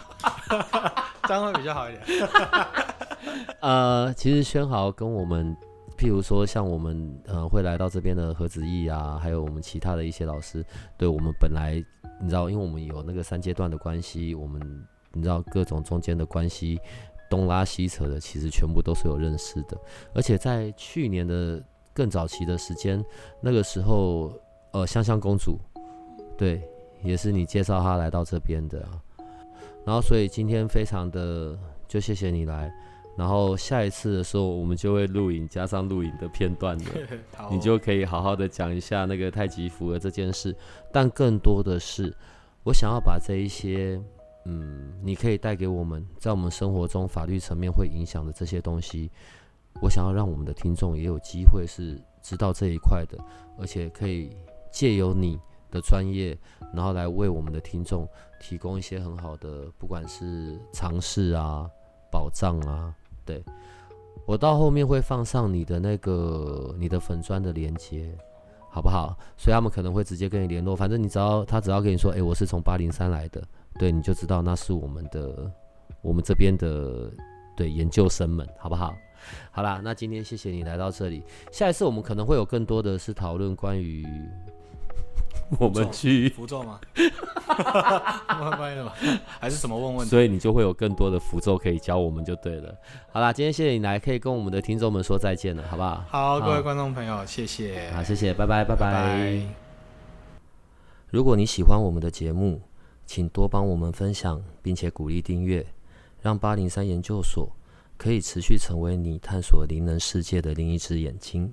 [1.27, 2.29] 这样会比较好一点。
[3.61, 5.57] 呃，其实轩豪跟我们，
[5.97, 10.63] 譬如说像我们呃会来到这边的何子毅啊，还有我们其他的一些老师，
[10.99, 11.83] 对我们本来
[12.21, 14.61] 你知道，因为我们有那个三阶段的关系，我们
[15.15, 16.79] 你知道各种中间的关系，
[17.31, 19.77] 东拉西扯的，其实全部都是有认识的。
[20.15, 21.65] 而且在去年的
[21.95, 23.03] 更早期的时间，
[23.41, 24.39] 那个时候
[24.73, 25.59] 呃香香公主，
[26.37, 26.63] 对，
[27.05, 28.99] 也是你介绍他来到这边的啊。
[29.85, 32.73] 然后所以今天非常的就谢谢你来。
[33.17, 36.85] 然后下一次的时候，我们就会录影加上录影的片段了，
[37.37, 40.53] 好你就可以好好的讲一下那个太极符合这件事。
[40.91, 42.13] 但更多的是，
[42.65, 44.03] 我想要把这一些，
[44.47, 49.09] 嗯，你可以带给我们在我们生活中法律层面会影响的这些东西，
[49.81, 53.17] 我想要让我们的听众也有机会是知道这一块的，
[53.61, 54.37] 而且可以
[54.73, 55.39] 借由你
[55.71, 56.37] 的专业，
[56.75, 58.09] 然后来为我们的听众
[58.41, 61.69] 提供一些很好的，不管是尝试啊、
[62.11, 62.95] 保障啊。
[63.25, 63.43] 对，
[64.27, 68.15] 我到后面会放上你的那个你的粉砖的连接，
[68.71, 69.17] 好不好？
[69.37, 73.43] 所以他们可能会直接跟你联络，反正你只要他只要跟你说，诶，我是从八零三来的，
[73.79, 75.51] 对，你就知道那是我们的
[76.03, 77.11] 我们这边的
[77.57, 78.95] 对研究生们，好不好？
[79.51, 84.07] 好啦，那今天谢谢你来到这里，下一次我们可能会有更多的是讨论关于
[85.59, 86.81] 我们去符咒吗？
[88.29, 88.93] 慢慢的吗？
[89.39, 90.11] 还是什么问问题？
[90.11, 92.75] 所以你就会有更多的符咒可以教我们就对了。
[93.13, 96.05] 好啦，今天谢谢你来，可以跟我们的听众们说再见了，好不好？
[96.09, 99.43] 好，各位观众朋友，谢谢，好，谢谢，拜拜，拜拜拜。
[101.11, 102.61] 如果你喜欢我们的节目，
[103.07, 105.65] 请多帮我们分享，并且鼓励订阅，
[106.23, 107.49] 让八零三研究所
[107.97, 111.53] 可以持续成为你探索灵能世界的另一只眼睛。